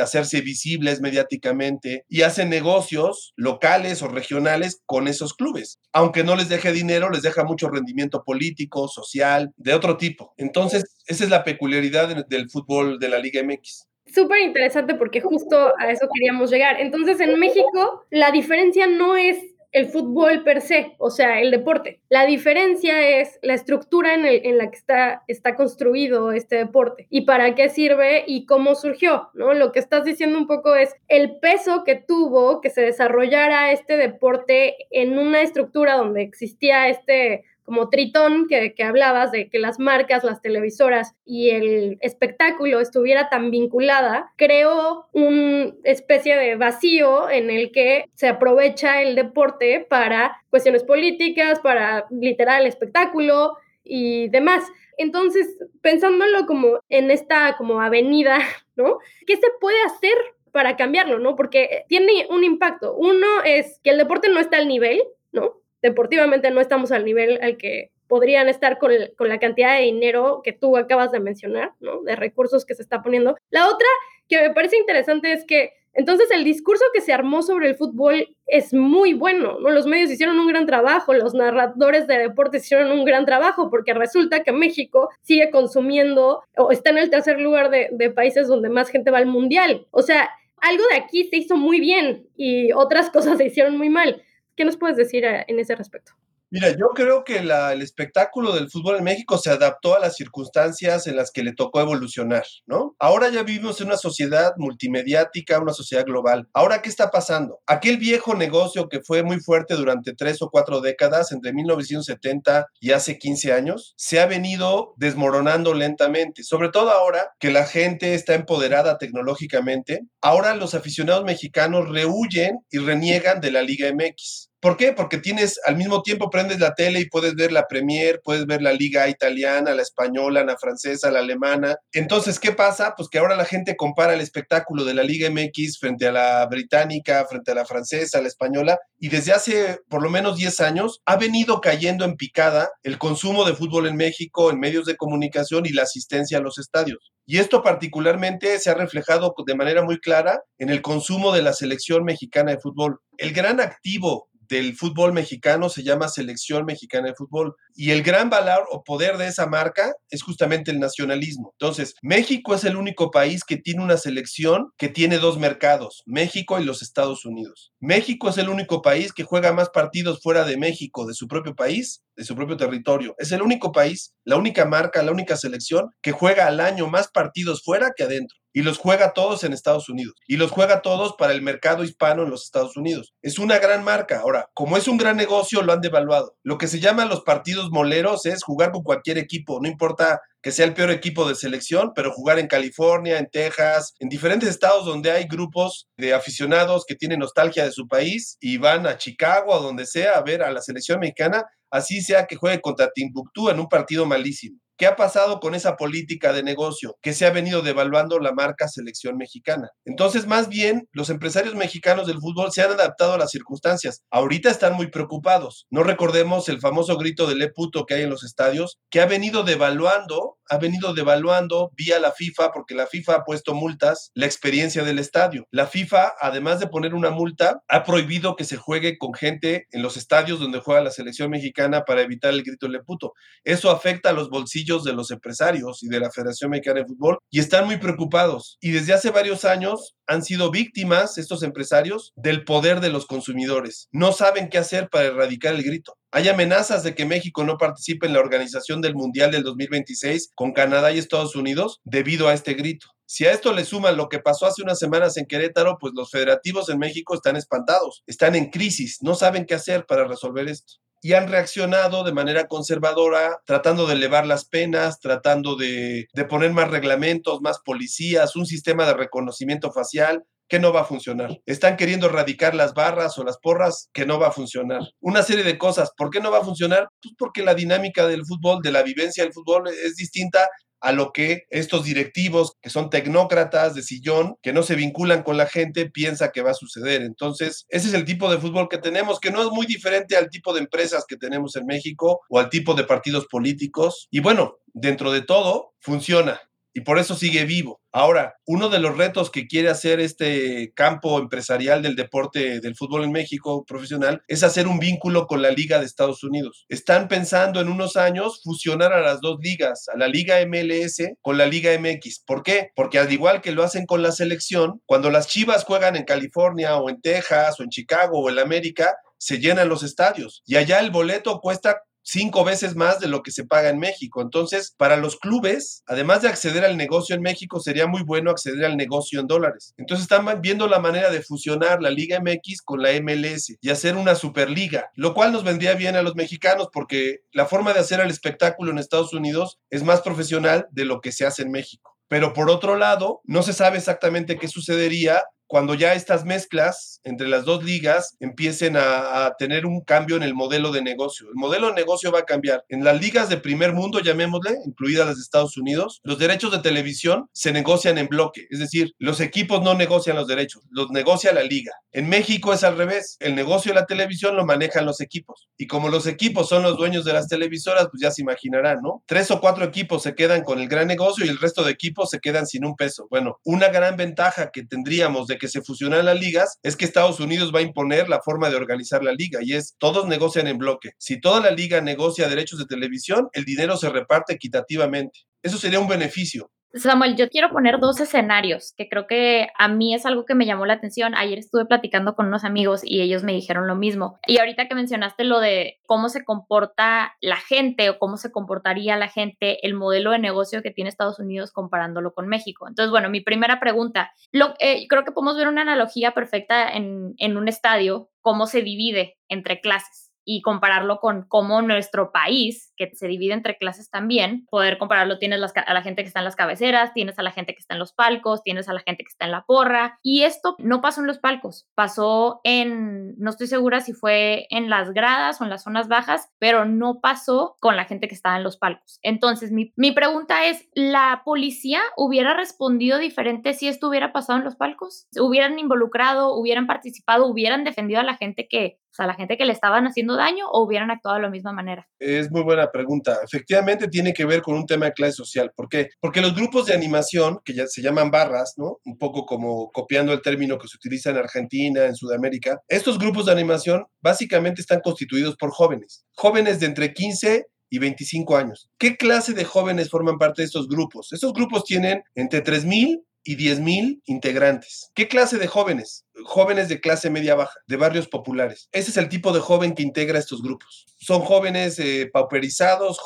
hacerse 0.00 0.40
visibles 0.40 1.00
mediáticamente 1.00 2.04
y 2.08 2.22
hacen 2.22 2.50
negocios 2.50 3.32
locales 3.36 4.02
o 4.02 4.08
regionales 4.08 4.82
con 4.86 5.08
esos 5.08 5.34
clubes. 5.34 5.78
Aunque 5.92 6.24
no 6.24 6.36
les 6.36 6.48
deje 6.48 6.72
dinero, 6.72 7.10
les 7.10 7.22
deja 7.22 7.44
mucho 7.44 7.68
rendimiento 7.68 8.22
político, 8.24 8.88
social, 8.88 9.52
de 9.56 9.74
otro 9.74 9.96
tipo. 9.96 10.34
Entonces, 10.36 10.84
esa 11.06 11.24
es 11.24 11.30
la 11.30 11.44
peculiaridad 11.44 12.26
del 12.26 12.50
fútbol 12.50 12.98
de 12.98 13.08
la 13.08 13.18
Liga 13.18 13.42
MX 13.42 13.86
súper 14.12 14.40
interesante 14.40 14.94
porque 14.94 15.20
justo 15.20 15.72
a 15.78 15.90
eso 15.90 16.08
queríamos 16.12 16.50
llegar. 16.50 16.80
Entonces, 16.80 17.20
en 17.20 17.38
México, 17.38 18.04
la 18.10 18.30
diferencia 18.30 18.86
no 18.86 19.16
es 19.16 19.36
el 19.72 19.86
fútbol 19.86 20.42
per 20.42 20.60
se, 20.60 20.94
o 20.98 21.10
sea, 21.10 21.40
el 21.40 21.50
deporte. 21.50 22.00
La 22.08 22.26
diferencia 22.26 23.20
es 23.20 23.38
la 23.42 23.54
estructura 23.54 24.14
en, 24.14 24.26
el, 24.26 24.40
en, 24.44 24.58
la 24.58 24.70
que 24.70 24.76
está, 24.76 25.22
está 25.28 25.54
construido 25.54 26.32
este 26.32 26.56
deporte 26.56 27.06
y 27.10 27.22
para 27.22 27.54
qué 27.54 27.68
sirve 27.68 28.24
y 28.26 28.46
cómo 28.46 28.74
surgió, 28.74 29.30
¿no? 29.34 29.54
Lo 29.54 29.72
que 29.72 29.78
estás 29.78 30.04
diciendo 30.04 30.38
un 30.38 30.46
poco 30.46 30.74
es 30.74 30.94
el 31.08 31.38
peso 31.38 31.84
que 31.84 31.94
tuvo 31.94 32.60
que 32.60 32.70
se 32.70 32.82
desarrollara 32.82 33.72
este 33.72 33.96
deporte 33.96 34.76
en 34.90 35.18
una 35.18 35.42
estructura 35.42 35.94
donde 35.94 36.22
existía 36.22 36.88
este 36.88 37.44
como 37.70 37.88
Tritón, 37.88 38.48
que, 38.48 38.74
hablabas 38.82 39.30
de 39.30 39.48
que 39.48 39.60
las 39.60 39.78
marcas, 39.78 40.24
las 40.24 40.42
televisoras 40.42 41.14
y 41.24 41.50
el 41.50 41.98
espectáculo 42.00 42.80
estuviera 42.80 43.28
tan 43.28 43.52
vinculada, 43.52 44.32
creó 44.34 45.06
una 45.12 45.72
especie 45.84 46.36
de 46.36 46.56
vacío 46.56 47.30
en 47.30 47.48
el 47.48 47.70
que 47.70 48.06
se 48.14 48.26
aprovecha 48.26 49.02
el 49.02 49.14
deporte 49.14 49.86
para 49.88 50.42
cuestiones 50.50 50.82
políticas, 50.82 51.60
para 51.60 52.06
literal 52.10 52.66
espectáculo 52.66 53.56
y 53.84 54.28
demás. 54.30 54.64
Entonces, 54.98 55.46
pensándolo 55.80 56.46
como 56.46 56.80
en 56.88 57.12
esta 57.12 57.54
como 57.56 57.80
avenida, 57.80 58.40
¿no? 58.74 58.98
¿Qué 59.28 59.36
se 59.36 59.46
puede 59.60 59.80
hacer 59.84 60.16
para 60.50 60.74
cambiarlo, 60.74 61.20
¿no? 61.20 61.36
Porque 61.36 61.84
tiene 61.86 62.26
un 62.30 62.42
impacto. 62.42 62.96
Uno 62.96 63.44
es 63.44 63.78
que 63.84 63.90
el 63.90 63.98
deporte 63.98 64.28
no 64.28 64.40
está 64.40 64.56
al 64.56 64.66
nivel, 64.66 65.04
¿no? 65.30 65.59
Deportivamente 65.82 66.50
no 66.50 66.60
estamos 66.60 66.92
al 66.92 67.04
nivel 67.04 67.38
al 67.42 67.56
que 67.56 67.90
podrían 68.10 68.48
estar 68.48 68.78
con, 68.78 68.90
la 69.18 69.38
cantidad 69.38 69.76
de 69.76 69.84
dinero 69.84 70.40
que 70.42 70.52
tú 70.52 70.76
acabas 70.76 71.12
de 71.12 71.20
mencionar, 71.20 71.72
¿no? 71.78 72.02
De 72.02 72.16
recursos 72.16 72.64
que 72.64 72.74
se 72.74 72.82
está 72.82 73.02
poniendo. 73.02 73.36
La 73.50 73.68
otra 73.68 73.86
que 74.28 74.40
me 74.40 74.50
parece 74.50 74.76
interesante 74.76 75.32
es 75.32 75.44
que 75.44 75.74
entonces 75.92 76.28
el 76.30 76.44
discurso 76.44 76.84
que 76.92 77.00
se 77.00 77.12
armó 77.12 77.42
sobre 77.42 77.68
el 77.68 77.76
fútbol 77.76 78.36
es 78.46 78.72
muy 78.74 79.14
bueno, 79.14 79.58
¿no? 79.60 79.70
Los 79.70 79.86
medios 79.86 80.10
hicieron 80.10 80.38
un 80.38 80.48
gran 80.48 80.66
trabajo, 80.66 81.14
los 81.14 81.34
narradores 81.34 82.08
de 82.08 82.18
deportes 82.18 82.64
hicieron 82.64 82.90
un 82.90 83.04
gran 83.04 83.26
trabajo, 83.26 83.70
porque 83.70 83.94
resulta 83.94 84.42
que 84.42 84.52
México 84.52 85.08
sigue 85.20 85.50
consumiendo 85.50 86.42
o 86.56 86.72
está 86.72 86.90
en 86.90 86.98
el 86.98 87.10
tercer 87.10 87.40
lugar 87.40 87.70
de, 87.70 87.88
de 87.92 88.10
países 88.10 88.48
donde 88.48 88.70
más 88.70 88.88
gente 88.88 89.12
va 89.12 89.18
al 89.18 89.26
mundial. 89.26 89.86
O 89.92 90.02
sea, 90.02 90.30
algo 90.60 90.82
de 90.90 90.96
aquí 90.96 91.24
se 91.24 91.36
hizo 91.36 91.56
muy 91.56 91.80
bien 91.80 92.26
y 92.36 92.72
otras 92.72 93.10
cosas 93.12 93.38
se 93.38 93.46
hicieron 93.46 93.76
muy 93.76 93.88
mal. 93.88 94.22
¿Qué 94.60 94.66
nos 94.66 94.76
puedes 94.76 94.98
decir 94.98 95.24
en 95.24 95.58
ese 95.58 95.74
respecto? 95.74 96.12
Mira, 96.52 96.70
yo 96.76 96.88
creo 96.96 97.22
que 97.22 97.36
el 97.36 97.80
espectáculo 97.80 98.52
del 98.52 98.68
fútbol 98.68 98.96
en 98.96 99.04
México 99.04 99.38
se 99.38 99.50
adaptó 99.50 99.94
a 99.94 100.00
las 100.00 100.16
circunstancias 100.16 101.06
en 101.06 101.14
las 101.14 101.30
que 101.30 101.44
le 101.44 101.52
tocó 101.52 101.80
evolucionar, 101.80 102.42
¿no? 102.66 102.96
Ahora 102.98 103.28
ya 103.28 103.44
vivimos 103.44 103.80
en 103.80 103.86
una 103.86 103.96
sociedad 103.96 104.52
multimediática, 104.56 105.60
una 105.60 105.72
sociedad 105.72 106.04
global. 106.04 106.48
Ahora, 106.52 106.82
¿qué 106.82 106.88
está 106.88 107.12
pasando? 107.12 107.60
Aquel 107.68 107.98
viejo 107.98 108.34
negocio 108.34 108.88
que 108.88 109.00
fue 109.00 109.22
muy 109.22 109.38
fuerte 109.38 109.76
durante 109.76 110.12
tres 110.12 110.42
o 110.42 110.50
cuatro 110.50 110.80
décadas, 110.80 111.30
entre 111.30 111.52
1970 111.52 112.66
y 112.80 112.90
hace 112.90 113.16
15 113.16 113.52
años, 113.52 113.94
se 113.96 114.18
ha 114.18 114.26
venido 114.26 114.94
desmoronando 114.96 115.72
lentamente, 115.72 116.42
sobre 116.42 116.70
todo 116.70 116.90
ahora 116.90 117.30
que 117.38 117.52
la 117.52 117.64
gente 117.64 118.14
está 118.14 118.34
empoderada 118.34 118.98
tecnológicamente. 118.98 120.00
Ahora 120.20 120.56
los 120.56 120.74
aficionados 120.74 121.24
mexicanos 121.24 121.88
rehuyen 121.88 122.58
y 122.72 122.78
reniegan 122.78 123.40
de 123.40 123.52
la 123.52 123.62
Liga 123.62 123.88
MX. 123.94 124.49
¿Por 124.60 124.76
qué? 124.76 124.92
Porque 124.92 125.16
tienes, 125.16 125.58
al 125.64 125.76
mismo 125.76 126.02
tiempo 126.02 126.28
prendes 126.28 126.60
la 126.60 126.74
tele 126.74 127.00
y 127.00 127.08
puedes 127.08 127.34
ver 127.34 127.50
la 127.50 127.66
Premier, 127.66 128.20
puedes 128.22 128.44
ver 128.44 128.60
la 128.60 128.74
liga 128.74 129.08
italiana, 129.08 129.74
la 129.74 129.80
española, 129.80 130.44
la 130.44 130.58
francesa, 130.58 131.10
la 131.10 131.20
alemana. 131.20 131.76
Entonces, 131.92 132.38
¿qué 132.38 132.52
pasa? 132.52 132.92
Pues 132.94 133.08
que 133.08 133.18
ahora 133.18 133.36
la 133.36 133.46
gente 133.46 133.74
compara 133.74 134.12
el 134.12 134.20
espectáculo 134.20 134.84
de 134.84 134.92
la 134.92 135.02
Liga 135.02 135.30
MX 135.30 135.78
frente 135.78 136.08
a 136.08 136.12
la 136.12 136.46
británica, 136.46 137.24
frente 137.26 137.52
a 137.52 137.54
la 137.54 137.64
francesa, 137.64 138.20
la 138.20 138.28
española, 138.28 138.78
y 138.98 139.08
desde 139.08 139.32
hace 139.32 139.78
por 139.88 140.02
lo 140.02 140.10
menos 140.10 140.36
10 140.36 140.60
años 140.60 141.00
ha 141.06 141.16
venido 141.16 141.62
cayendo 141.62 142.04
en 142.04 142.16
picada 142.16 142.70
el 142.82 142.98
consumo 142.98 143.46
de 143.46 143.54
fútbol 143.54 143.86
en 143.86 143.96
México, 143.96 144.50
en 144.50 144.60
medios 144.60 144.84
de 144.84 144.96
comunicación 144.96 145.64
y 145.64 145.70
la 145.70 145.84
asistencia 145.84 146.36
a 146.36 146.42
los 146.42 146.58
estadios. 146.58 147.12
Y 147.26 147.38
esto 147.38 147.62
particularmente 147.62 148.58
se 148.58 148.70
ha 148.70 148.74
reflejado 148.74 149.34
de 149.46 149.54
manera 149.54 149.82
muy 149.82 150.00
clara 150.00 150.42
en 150.58 150.68
el 150.68 150.82
consumo 150.82 151.32
de 151.32 151.42
la 151.42 151.52
selección 151.52 152.04
mexicana 152.04 152.50
de 152.50 152.58
fútbol. 152.58 152.98
El 153.18 153.32
gran 153.32 153.60
activo 153.60 154.29
del 154.50 154.76
fútbol 154.76 155.12
mexicano 155.12 155.68
se 155.68 155.84
llama 155.84 156.08
Selección 156.08 156.64
Mexicana 156.64 157.08
de 157.08 157.14
Fútbol. 157.14 157.54
Y 157.74 157.92
el 157.92 158.02
gran 158.02 158.28
valor 158.28 158.64
o 158.70 158.82
poder 158.82 159.16
de 159.16 159.28
esa 159.28 159.46
marca 159.46 159.94
es 160.10 160.22
justamente 160.22 160.72
el 160.72 160.80
nacionalismo. 160.80 161.54
Entonces, 161.58 161.94
México 162.02 162.54
es 162.54 162.64
el 162.64 162.76
único 162.76 163.10
país 163.10 163.44
que 163.44 163.56
tiene 163.56 163.82
una 163.82 163.96
selección 163.96 164.72
que 164.76 164.88
tiene 164.88 165.18
dos 165.18 165.38
mercados, 165.38 166.02
México 166.04 166.60
y 166.60 166.64
los 166.64 166.82
Estados 166.82 167.24
Unidos. 167.24 167.72
México 167.78 168.28
es 168.28 168.38
el 168.38 168.48
único 168.48 168.82
país 168.82 169.12
que 169.12 169.24
juega 169.24 169.52
más 169.52 169.70
partidos 169.70 170.20
fuera 170.20 170.44
de 170.44 170.56
México, 170.56 171.06
de 171.06 171.14
su 171.14 171.28
propio 171.28 171.54
país, 171.54 172.02
de 172.16 172.24
su 172.24 172.34
propio 172.34 172.56
territorio. 172.56 173.14
Es 173.18 173.30
el 173.32 173.42
único 173.42 173.70
país, 173.70 174.14
la 174.24 174.36
única 174.36 174.66
marca, 174.66 175.02
la 175.02 175.12
única 175.12 175.36
selección 175.36 175.90
que 176.02 176.12
juega 176.12 176.48
al 176.48 176.60
año 176.60 176.88
más 176.88 177.08
partidos 177.08 177.62
fuera 177.62 177.92
que 177.96 178.02
adentro 178.02 178.39
y 178.52 178.62
los 178.62 178.78
juega 178.78 179.12
todos 179.12 179.44
en 179.44 179.52
Estados 179.52 179.88
Unidos 179.88 180.14
y 180.26 180.36
los 180.36 180.50
juega 180.50 180.82
todos 180.82 181.14
para 181.18 181.32
el 181.32 181.42
mercado 181.42 181.84
hispano 181.84 182.22
en 182.22 182.30
los 182.30 182.44
Estados 182.44 182.76
Unidos. 182.76 183.14
Es 183.22 183.38
una 183.38 183.58
gran 183.58 183.84
marca. 183.84 184.20
Ahora, 184.20 184.48
como 184.54 184.76
es 184.76 184.88
un 184.88 184.96
gran 184.96 185.16
negocio, 185.16 185.62
lo 185.62 185.72
han 185.72 185.80
devaluado. 185.80 186.36
Lo 186.42 186.58
que 186.58 186.68
se 186.68 186.80
llaman 186.80 187.08
los 187.08 187.22
partidos 187.22 187.70
moleros 187.70 188.26
es 188.26 188.42
jugar 188.42 188.72
con 188.72 188.82
cualquier 188.82 189.18
equipo, 189.18 189.60
no 189.60 189.68
importa 189.68 190.20
que 190.42 190.52
sea 190.52 190.64
el 190.64 190.74
peor 190.74 190.90
equipo 190.90 191.28
de 191.28 191.34
selección, 191.34 191.92
pero 191.94 192.12
jugar 192.12 192.38
en 192.38 192.46
California, 192.46 193.18
en 193.18 193.28
Texas, 193.30 193.94
en 193.98 194.08
diferentes 194.08 194.48
estados 194.48 194.86
donde 194.86 195.10
hay 195.10 195.24
grupos 195.24 195.88
de 195.98 196.14
aficionados 196.14 196.84
que 196.86 196.94
tienen 196.94 197.20
nostalgia 197.20 197.64
de 197.64 197.72
su 197.72 197.86
país 197.86 198.36
y 198.40 198.56
van 198.56 198.86
a 198.86 198.96
Chicago 198.96 199.52
o 199.52 199.60
donde 199.60 199.86
sea 199.86 200.12
a 200.12 200.22
ver 200.22 200.42
a 200.42 200.50
la 200.50 200.62
selección 200.62 201.00
mexicana, 201.00 201.44
así 201.70 202.00
sea 202.00 202.26
que 202.26 202.36
juegue 202.36 202.60
contra 202.60 202.90
Timbuktu 202.90 203.50
en 203.50 203.60
un 203.60 203.68
partido 203.68 204.06
malísimo. 204.06 204.58
¿Qué 204.80 204.86
ha 204.86 204.96
pasado 204.96 205.40
con 205.40 205.54
esa 205.54 205.76
política 205.76 206.32
de 206.32 206.42
negocio 206.42 206.96
que 207.02 207.12
se 207.12 207.26
ha 207.26 207.30
venido 207.30 207.60
devaluando 207.60 208.18
la 208.18 208.32
marca 208.32 208.66
selección 208.66 209.18
mexicana? 209.18 209.68
Entonces, 209.84 210.26
más 210.26 210.48
bien, 210.48 210.88
los 210.92 211.10
empresarios 211.10 211.54
mexicanos 211.54 212.06
del 212.06 212.18
fútbol 212.18 212.50
se 212.50 212.62
han 212.62 212.70
adaptado 212.70 213.12
a 213.12 213.18
las 213.18 213.30
circunstancias. 213.30 214.04
Ahorita 214.10 214.48
están 214.48 214.72
muy 214.72 214.86
preocupados. 214.86 215.66
No 215.68 215.82
recordemos 215.82 216.48
el 216.48 216.60
famoso 216.60 216.96
grito 216.96 217.26
de 217.26 217.34
Le 217.34 217.50
Puto 217.50 217.84
que 217.84 217.92
hay 217.92 218.04
en 218.04 218.08
los 218.08 218.24
estadios, 218.24 218.78
que 218.88 219.02
ha 219.02 219.04
venido 219.04 219.42
devaluando 219.42 220.38
ha 220.50 220.58
venido 220.58 220.92
devaluando 220.92 221.70
vía 221.76 222.00
la 222.00 222.12
FIFA, 222.12 222.50
porque 222.52 222.74
la 222.74 222.86
FIFA 222.86 223.14
ha 223.14 223.24
puesto 223.24 223.54
multas, 223.54 224.10
la 224.14 224.26
experiencia 224.26 224.82
del 224.82 224.98
estadio. 224.98 225.46
La 225.52 225.66
FIFA, 225.66 226.14
además 226.20 226.58
de 226.58 226.66
poner 226.66 226.92
una 226.92 227.10
multa, 227.10 227.62
ha 227.68 227.84
prohibido 227.84 228.34
que 228.34 228.44
se 228.44 228.56
juegue 228.56 228.98
con 228.98 229.14
gente 229.14 229.68
en 229.70 229.82
los 229.82 229.96
estadios 229.96 230.40
donde 230.40 230.58
juega 230.58 230.82
la 230.82 230.90
selección 230.90 231.30
mexicana 231.30 231.84
para 231.84 232.02
evitar 232.02 232.34
el 232.34 232.42
grito 232.42 232.66
de 232.68 232.80
puto. 232.80 233.12
Eso 233.44 233.70
afecta 233.70 234.10
a 234.10 234.12
los 234.12 234.28
bolsillos 234.28 234.82
de 234.82 234.92
los 234.92 235.12
empresarios 235.12 235.82
y 235.82 235.88
de 235.88 236.00
la 236.00 236.10
Federación 236.10 236.50
Mexicana 236.50 236.80
de 236.80 236.86
Fútbol 236.86 237.18
y 237.30 237.38
están 237.38 237.66
muy 237.66 237.76
preocupados. 237.76 238.58
Y 238.60 238.72
desde 238.72 238.92
hace 238.92 239.10
varios 239.10 239.44
años 239.44 239.94
han 240.06 240.24
sido 240.24 240.50
víctimas 240.50 241.18
estos 241.18 241.44
empresarios 241.44 242.12
del 242.16 242.44
poder 242.44 242.80
de 242.80 242.90
los 242.90 243.06
consumidores. 243.06 243.88
No 243.92 244.12
saben 244.12 244.48
qué 244.48 244.58
hacer 244.58 244.88
para 244.88 245.06
erradicar 245.06 245.54
el 245.54 245.62
grito. 245.62 245.96
Hay 246.12 246.28
amenazas 246.28 246.82
de 246.82 246.96
que 246.96 247.06
México 247.06 247.44
no 247.44 247.56
participe 247.56 248.06
en 248.06 248.14
la 248.14 248.18
organización 248.18 248.80
del 248.80 248.96
Mundial 248.96 249.30
del 249.30 249.44
2026 249.44 250.32
con 250.34 250.52
Canadá 250.52 250.90
y 250.90 250.98
Estados 250.98 251.36
Unidos 251.36 251.80
debido 251.84 252.26
a 252.26 252.34
este 252.34 252.54
grito. 252.54 252.88
Si 253.06 253.26
a 253.26 253.32
esto 253.32 253.52
le 253.52 253.64
suman 253.64 253.96
lo 253.96 254.08
que 254.08 254.18
pasó 254.18 254.46
hace 254.46 254.62
unas 254.62 254.80
semanas 254.80 255.16
en 255.16 255.26
Querétaro, 255.26 255.78
pues 255.78 255.92
los 255.94 256.10
federativos 256.10 256.68
en 256.68 256.78
México 256.78 257.14
están 257.14 257.36
espantados, 257.36 258.02
están 258.08 258.34
en 258.34 258.50
crisis, 258.50 258.98
no 259.02 259.14
saben 259.14 259.46
qué 259.46 259.54
hacer 259.54 259.86
para 259.86 260.04
resolver 260.04 260.48
esto 260.48 260.74
y 261.02 261.14
han 261.14 261.28
reaccionado 261.28 262.04
de 262.04 262.12
manera 262.12 262.46
conservadora, 262.46 263.40
tratando 263.46 263.86
de 263.86 263.94
elevar 263.94 264.26
las 264.26 264.44
penas, 264.44 265.00
tratando 265.00 265.56
de, 265.56 266.08
de, 266.12 266.24
poner 266.24 266.52
más 266.52 266.70
reglamentos, 266.70 267.40
más 267.40 267.60
policías, 267.60 268.36
un 268.36 268.44
sistema 268.44 268.84
de 268.84 268.94
reconocimiento 268.94 269.72
facial 269.72 270.24
que 270.50 270.58
no 270.58 270.72
va 270.72 270.80
a 270.80 270.84
funcionar. 270.84 271.40
Están 271.46 271.76
queriendo 271.76 272.06
erradicar 272.06 272.54
las 272.54 272.74
barras 272.74 273.16
o 273.18 273.24
las 273.24 273.38
porras, 273.38 273.88
que 273.92 274.04
no 274.04 274.18
va 274.18 274.28
a 274.28 274.32
funcionar. 274.32 274.82
Una 275.00 275.22
serie 275.22 275.44
de 275.44 275.56
cosas. 275.56 275.92
¿Por 275.96 276.10
qué 276.10 276.20
no 276.20 276.32
va 276.32 276.38
a 276.38 276.44
funcionar? 276.44 276.88
Pues 277.00 277.14
porque 277.16 277.42
la 277.42 277.54
dinámica 277.54 278.06
del 278.06 278.26
fútbol, 278.26 278.60
de 278.60 278.72
la 278.72 278.82
vivencia 278.82 279.22
del 279.22 279.32
fútbol 279.32 279.68
es 279.68 279.94
distinta 279.94 280.48
a 280.80 280.92
lo 280.92 281.12
que 281.12 281.44
estos 281.50 281.84
directivos, 281.84 282.54
que 282.60 282.70
son 282.70 282.90
tecnócratas 282.90 283.74
de 283.74 283.82
sillón, 283.82 284.36
que 284.42 284.52
no 284.52 284.62
se 284.62 284.74
vinculan 284.74 285.22
con 285.22 285.36
la 285.36 285.46
gente, 285.46 285.88
piensa 285.88 286.32
que 286.32 286.42
va 286.42 286.50
a 286.50 286.54
suceder. 286.54 287.02
Entonces, 287.02 287.66
ese 287.68 287.88
es 287.88 287.94
el 287.94 288.04
tipo 288.04 288.30
de 288.30 288.38
fútbol 288.38 288.68
que 288.68 288.78
tenemos, 288.78 289.20
que 289.20 289.30
no 289.30 289.42
es 289.42 289.50
muy 289.50 289.66
diferente 289.66 290.16
al 290.16 290.30
tipo 290.30 290.52
de 290.52 290.60
empresas 290.60 291.04
que 291.06 291.16
tenemos 291.16 291.54
en 291.54 291.66
México 291.66 292.22
o 292.28 292.38
al 292.38 292.50
tipo 292.50 292.74
de 292.74 292.84
partidos 292.84 293.26
políticos. 293.26 294.08
Y 294.10 294.20
bueno, 294.20 294.56
dentro 294.72 295.12
de 295.12 295.20
todo, 295.20 295.74
funciona 295.80 296.40
y 296.72 296.82
por 296.82 296.98
eso 296.98 297.14
sigue 297.14 297.44
vivo. 297.44 297.80
Ahora, 297.92 298.34
uno 298.46 298.68
de 298.68 298.78
los 298.78 298.96
retos 298.96 299.30
que 299.30 299.48
quiere 299.48 299.68
hacer 299.68 299.98
este 299.98 300.72
campo 300.74 301.18
empresarial 301.18 301.82
del 301.82 301.96
deporte 301.96 302.60
del 302.60 302.76
fútbol 302.76 303.04
en 303.04 303.12
México 303.12 303.64
profesional 303.66 304.22
es 304.28 304.44
hacer 304.44 304.68
un 304.68 304.78
vínculo 304.78 305.26
con 305.26 305.42
la 305.42 305.50
Liga 305.50 305.80
de 305.80 305.86
Estados 305.86 306.22
Unidos. 306.22 306.66
Están 306.68 307.08
pensando 307.08 307.60
en 307.60 307.68
unos 307.68 307.96
años 307.96 308.40
fusionar 308.44 308.92
a 308.92 309.00
las 309.00 309.20
dos 309.20 309.38
ligas, 309.40 309.88
a 309.92 309.98
la 309.98 310.06
Liga 310.06 310.36
MLS 310.46 311.02
con 311.20 311.36
la 311.36 311.46
Liga 311.46 311.76
MX. 311.78 312.22
¿Por 312.24 312.42
qué? 312.42 312.70
Porque 312.76 312.98
al 312.98 313.12
igual 313.12 313.40
que 313.40 313.52
lo 313.52 313.64
hacen 313.64 313.86
con 313.86 314.02
la 314.02 314.12
selección, 314.12 314.80
cuando 314.86 315.10
las 315.10 315.26
Chivas 315.26 315.64
juegan 315.64 315.96
en 315.96 316.04
California 316.04 316.76
o 316.76 316.88
en 316.88 317.00
Texas 317.00 317.58
o 317.58 317.64
en 317.64 317.70
Chicago 317.70 318.20
o 318.20 318.30
en 318.30 318.38
América, 318.38 318.94
se 319.18 319.38
llenan 319.38 319.68
los 319.68 319.82
estadios 319.82 320.42
y 320.46 320.56
allá 320.56 320.80
el 320.80 320.90
boleto 320.90 321.40
cuesta 321.40 321.82
cinco 322.02 322.44
veces 322.44 322.76
más 322.76 323.00
de 323.00 323.08
lo 323.08 323.22
que 323.22 323.30
se 323.30 323.44
paga 323.44 323.68
en 323.68 323.78
México. 323.78 324.22
Entonces, 324.22 324.74
para 324.76 324.96
los 324.96 325.16
clubes, 325.16 325.82
además 325.86 326.22
de 326.22 326.28
acceder 326.28 326.64
al 326.64 326.76
negocio 326.76 327.14
en 327.14 327.22
México, 327.22 327.60
sería 327.60 327.86
muy 327.86 328.02
bueno 328.02 328.30
acceder 328.30 328.64
al 328.64 328.76
negocio 328.76 329.20
en 329.20 329.26
dólares. 329.26 329.74
Entonces, 329.76 330.04
están 330.04 330.40
viendo 330.40 330.66
la 330.66 330.78
manera 330.78 331.10
de 331.10 331.22
fusionar 331.22 331.82
la 331.82 331.90
Liga 331.90 332.20
MX 332.20 332.62
con 332.62 332.82
la 332.82 332.90
MLS 333.00 333.56
y 333.60 333.70
hacer 333.70 333.96
una 333.96 334.14
superliga, 334.14 334.90
lo 334.94 335.14
cual 335.14 335.32
nos 335.32 335.44
vendría 335.44 335.74
bien 335.74 335.96
a 335.96 336.02
los 336.02 336.14
mexicanos 336.14 336.68
porque 336.72 337.20
la 337.32 337.46
forma 337.46 337.72
de 337.72 337.80
hacer 337.80 338.00
el 338.00 338.10
espectáculo 338.10 338.70
en 338.70 338.78
Estados 338.78 339.12
Unidos 339.12 339.58
es 339.70 339.82
más 339.82 340.00
profesional 340.00 340.66
de 340.70 340.84
lo 340.84 341.00
que 341.00 341.12
se 341.12 341.26
hace 341.26 341.42
en 341.42 341.50
México. 341.50 341.96
Pero 342.08 342.32
por 342.32 342.50
otro 342.50 342.76
lado, 342.76 343.20
no 343.24 343.42
se 343.42 343.52
sabe 343.52 343.78
exactamente 343.78 344.36
qué 344.36 344.48
sucedería 344.48 345.22
cuando 345.50 345.74
ya 345.74 345.94
estas 345.94 346.24
mezclas 346.24 347.00
entre 347.02 347.26
las 347.26 347.44
dos 347.44 347.64
ligas 347.64 348.16
empiecen 348.20 348.76
a, 348.76 349.34
tener 349.36 349.66
un 349.66 349.80
cambio 349.80 350.16
en 350.16 350.22
el 350.22 350.32
modelo 350.32 350.70
de 350.70 350.80
negocio. 350.80 351.26
El 351.26 351.34
modelo 351.34 351.68
de 351.68 351.74
negocio 351.74 352.12
va 352.12 352.20
a 352.20 352.24
cambiar. 352.24 352.64
En 352.68 352.84
las 352.84 353.00
ligas 353.00 353.28
de 353.28 353.36
primer 353.36 353.72
mundo, 353.72 353.98
llamémosle, 353.98 354.58
incluidas 354.64 355.08
las 355.08 355.16
de 355.16 355.22
Estados 355.22 355.56
Unidos, 355.56 356.00
los 356.04 356.18
derechos 356.18 356.52
de 356.52 356.60
televisión 356.60 357.28
se 357.32 357.52
negocian 357.52 357.98
en 357.98 358.06
bloque. 358.06 358.46
Es 358.50 358.60
decir, 358.60 358.94
los 358.98 359.20
equipos 359.20 359.60
no 359.60 359.74
negocian 359.74 360.14
los 360.16 360.28
derechos, 360.28 360.62
los 360.70 360.90
negocia 360.90 361.32
la 361.32 361.42
liga. 361.42 361.72
En 361.90 362.08
México 362.08 362.52
es 362.52 362.62
al 362.62 362.76
revés. 362.76 363.16
El 363.18 363.34
negocio 363.34 363.72
de 363.72 363.80
la 363.80 363.86
televisión 363.86 364.36
lo 364.36 364.46
manejan 364.46 364.86
los 364.86 365.00
equipos. 365.00 365.48
Y 365.58 365.66
como 365.66 365.88
los 365.88 366.06
equipos 366.06 366.48
son 366.48 366.62
los 366.62 366.76
dueños 366.76 367.04
de 367.04 367.12
las 367.12 367.26
televisoras, 367.26 367.88
pues 367.90 368.00
ya 368.00 368.12
se 368.12 368.22
imaginarán, 368.22 368.82
¿no? 368.82 369.02
Tres 369.04 369.32
o 369.32 369.40
cuatro 369.40 369.64
equipos 369.64 370.04
se 370.04 370.14
quedan 370.14 370.44
con 370.44 370.60
el 370.60 370.68
gran 370.68 370.86
negocio 370.86 371.26
y 371.26 371.28
el 371.28 371.38
resto 371.38 371.64
de 371.64 371.72
equipos 371.72 372.10
se 372.10 372.20
quedan 372.20 372.46
sin 372.46 372.64
un 372.64 372.76
peso. 372.76 373.08
Bueno, 373.10 373.40
una 373.42 373.68
gran 373.68 373.96
ventaja 373.96 374.50
que 374.52 374.64
tendríamos 374.64 375.26
de 375.26 375.39
que 375.40 375.48
se 375.48 375.62
fusionan 375.62 376.04
las 376.04 376.20
ligas 376.20 376.58
es 376.62 376.76
que 376.76 376.84
Estados 376.84 377.18
Unidos 377.18 377.52
va 377.52 377.58
a 377.58 377.62
imponer 377.62 378.08
la 378.08 378.20
forma 378.22 378.48
de 378.48 378.56
organizar 378.56 379.02
la 379.02 379.12
liga 379.12 379.40
y 379.42 379.54
es 379.54 379.74
todos 379.78 380.06
negocian 380.06 380.46
en 380.46 380.58
bloque. 380.58 380.90
Si 380.98 381.20
toda 381.20 381.40
la 381.40 381.50
liga 381.50 381.80
negocia 381.80 382.28
derechos 382.28 382.60
de 382.60 382.66
televisión, 382.66 383.28
el 383.32 383.44
dinero 383.44 383.76
se 383.76 383.90
reparte 383.90 384.34
equitativamente. 384.34 385.20
Eso 385.42 385.58
sería 385.58 385.80
un 385.80 385.88
beneficio. 385.88 386.52
Samuel, 386.72 387.16
yo 387.16 387.28
quiero 387.28 387.50
poner 387.50 387.80
dos 387.80 387.98
escenarios 388.00 388.74
que 388.76 388.88
creo 388.88 389.08
que 389.08 389.48
a 389.58 389.66
mí 389.66 389.92
es 389.92 390.06
algo 390.06 390.24
que 390.24 390.36
me 390.36 390.46
llamó 390.46 390.66
la 390.66 390.74
atención. 390.74 391.16
Ayer 391.16 391.38
estuve 391.38 391.66
platicando 391.66 392.14
con 392.14 392.26
unos 392.26 392.44
amigos 392.44 392.82
y 392.84 393.00
ellos 393.00 393.24
me 393.24 393.32
dijeron 393.32 393.66
lo 393.66 393.74
mismo. 393.74 394.20
Y 394.26 394.38
ahorita 394.38 394.68
que 394.68 394.76
mencionaste 394.76 395.24
lo 395.24 395.40
de 395.40 395.80
cómo 395.86 396.08
se 396.08 396.24
comporta 396.24 397.16
la 397.20 397.36
gente 397.36 397.90
o 397.90 397.98
cómo 397.98 398.16
se 398.16 398.30
comportaría 398.30 398.96
la 398.96 399.08
gente, 399.08 399.66
el 399.66 399.74
modelo 399.74 400.12
de 400.12 400.20
negocio 400.20 400.62
que 400.62 400.70
tiene 400.70 400.90
Estados 400.90 401.18
Unidos 401.18 401.50
comparándolo 401.50 402.12
con 402.12 402.28
México. 402.28 402.68
Entonces, 402.68 402.90
bueno, 402.92 403.10
mi 403.10 403.20
primera 403.20 403.58
pregunta, 403.58 404.12
lo, 404.30 404.54
eh, 404.60 404.86
creo 404.88 405.04
que 405.04 405.12
podemos 405.12 405.36
ver 405.36 405.48
una 405.48 405.62
analogía 405.62 406.12
perfecta 406.12 406.70
en, 406.70 407.14
en 407.18 407.36
un 407.36 407.48
estadio, 407.48 408.10
cómo 408.20 408.46
se 408.46 408.62
divide 408.62 409.18
entre 409.28 409.60
clases 409.60 410.09
y 410.24 410.42
compararlo 410.42 410.98
con 411.00 411.26
cómo 411.26 411.62
nuestro 411.62 412.12
país, 412.12 412.72
que 412.76 412.90
se 412.94 413.08
divide 413.08 413.34
entre 413.34 413.56
clases 413.56 413.90
también, 413.90 414.46
poder 414.50 414.78
compararlo, 414.78 415.18
tienes 415.18 415.40
a 415.54 415.74
la 415.74 415.82
gente 415.82 416.02
que 416.02 416.08
está 416.08 416.20
en 416.20 416.24
las 416.24 416.36
cabeceras, 416.36 416.92
tienes 416.92 417.18
a 417.18 417.22
la 417.22 417.32
gente 417.32 417.54
que 417.54 417.60
está 417.60 417.74
en 417.74 417.80
los 417.80 417.92
palcos, 417.92 418.42
tienes 418.42 418.68
a 418.68 418.72
la 418.72 418.80
gente 418.80 419.04
que 419.04 419.10
está 419.10 419.24
en 419.24 419.32
la 419.32 419.44
porra, 419.44 419.98
y 420.02 420.22
esto 420.22 420.56
no 420.58 420.80
pasó 420.80 421.00
en 421.00 421.06
los 421.06 421.18
palcos, 421.18 421.68
pasó 421.74 422.40
en, 422.44 423.14
no 423.18 423.30
estoy 423.30 423.46
segura 423.46 423.80
si 423.80 423.92
fue 423.92 424.46
en 424.50 424.70
las 424.70 424.92
gradas 424.92 425.40
o 425.40 425.44
en 425.44 425.50
las 425.50 425.64
zonas 425.64 425.88
bajas, 425.88 426.30
pero 426.38 426.64
no 426.64 427.00
pasó 427.00 427.56
con 427.60 427.76
la 427.76 427.84
gente 427.84 428.08
que 428.08 428.14
estaba 428.14 428.36
en 428.36 428.44
los 428.44 428.56
palcos. 428.56 428.98
Entonces, 429.02 429.52
mi, 429.52 429.72
mi 429.76 429.92
pregunta 429.92 430.46
es, 430.46 430.68
¿la 430.74 431.22
policía 431.24 431.80
hubiera 431.96 432.34
respondido 432.34 432.98
diferente 432.98 433.54
si 433.54 433.68
esto 433.68 433.88
hubiera 433.88 434.12
pasado 434.12 434.38
en 434.38 434.44
los 434.44 434.56
palcos? 434.56 435.06
¿Hubieran 435.18 435.58
involucrado, 435.58 436.34
hubieran 436.34 436.66
participado, 436.66 437.26
hubieran 437.26 437.64
defendido 437.64 438.00
a 438.00 438.04
la 438.04 438.16
gente 438.16 438.48
que 438.48 438.80
o 438.90 438.94
sea, 438.94 439.06
la 439.06 439.14
gente 439.14 439.38
que 439.38 439.44
le 439.44 439.52
estaban 439.52 439.86
haciendo 439.86 440.09
daño 440.16 440.48
o 440.50 440.62
hubieran 440.62 440.90
actuado 440.90 441.16
de 441.16 441.22
la 441.22 441.30
misma 441.30 441.52
manera? 441.52 441.88
Es 441.98 442.30
muy 442.30 442.42
buena 442.42 442.70
pregunta. 442.70 443.18
Efectivamente 443.24 443.88
tiene 443.88 444.12
que 444.12 444.24
ver 444.24 444.42
con 444.42 444.54
un 444.54 444.66
tema 444.66 444.86
de 444.86 444.92
clase 444.92 445.12
social. 445.12 445.52
¿Por 445.54 445.68
qué? 445.68 445.90
Porque 446.00 446.20
los 446.20 446.34
grupos 446.34 446.66
de 446.66 446.74
animación, 446.74 447.40
que 447.44 447.54
ya 447.54 447.66
se 447.66 447.82
llaman 447.82 448.10
barras, 448.10 448.54
¿no? 448.56 448.78
Un 448.84 448.98
poco 448.98 449.26
como 449.26 449.70
copiando 449.70 450.12
el 450.12 450.22
término 450.22 450.58
que 450.58 450.68
se 450.68 450.76
utiliza 450.76 451.10
en 451.10 451.16
Argentina, 451.16 451.84
en 451.84 451.94
Sudamérica, 451.94 452.60
estos 452.68 452.98
grupos 452.98 453.26
de 453.26 453.32
animación 453.32 453.86
básicamente 454.00 454.60
están 454.60 454.80
constituidos 454.80 455.36
por 455.36 455.50
jóvenes, 455.50 456.04
jóvenes 456.14 456.60
de 456.60 456.66
entre 456.66 456.92
15 456.92 457.46
y 457.70 457.78
25 457.78 458.36
años. 458.36 458.68
¿Qué 458.78 458.96
clase 458.96 459.32
de 459.32 459.44
jóvenes 459.44 459.90
forman 459.90 460.18
parte 460.18 460.42
de 460.42 460.46
estos 460.46 460.68
grupos? 460.68 461.12
Estos 461.12 461.32
grupos 461.32 461.64
tienen 461.64 462.02
entre 462.14 462.42
3.000 462.42 463.02
y 463.24 463.36
10.000 463.36 464.02
integrantes. 464.06 464.90
¿Qué 464.94 465.08
clase 465.08 465.38
de 465.38 465.46
jóvenes? 465.46 466.06
Jóvenes 466.24 466.68
de 466.68 466.80
clase 466.80 467.10
media 467.10 467.34
baja, 467.34 467.58
de 467.66 467.76
barrios 467.76 468.08
populares. 468.08 468.68
Ese 468.72 468.90
es 468.90 468.96
el 468.96 469.08
tipo 469.08 469.32
de 469.32 469.40
joven 469.40 469.74
que 469.74 469.82
integra 469.82 470.18
estos 470.18 470.42
grupos. 470.42 470.86
Son 470.98 471.20
jóvenes 471.20 471.78
eh, 471.78 472.08
pauperizados, 472.12 472.98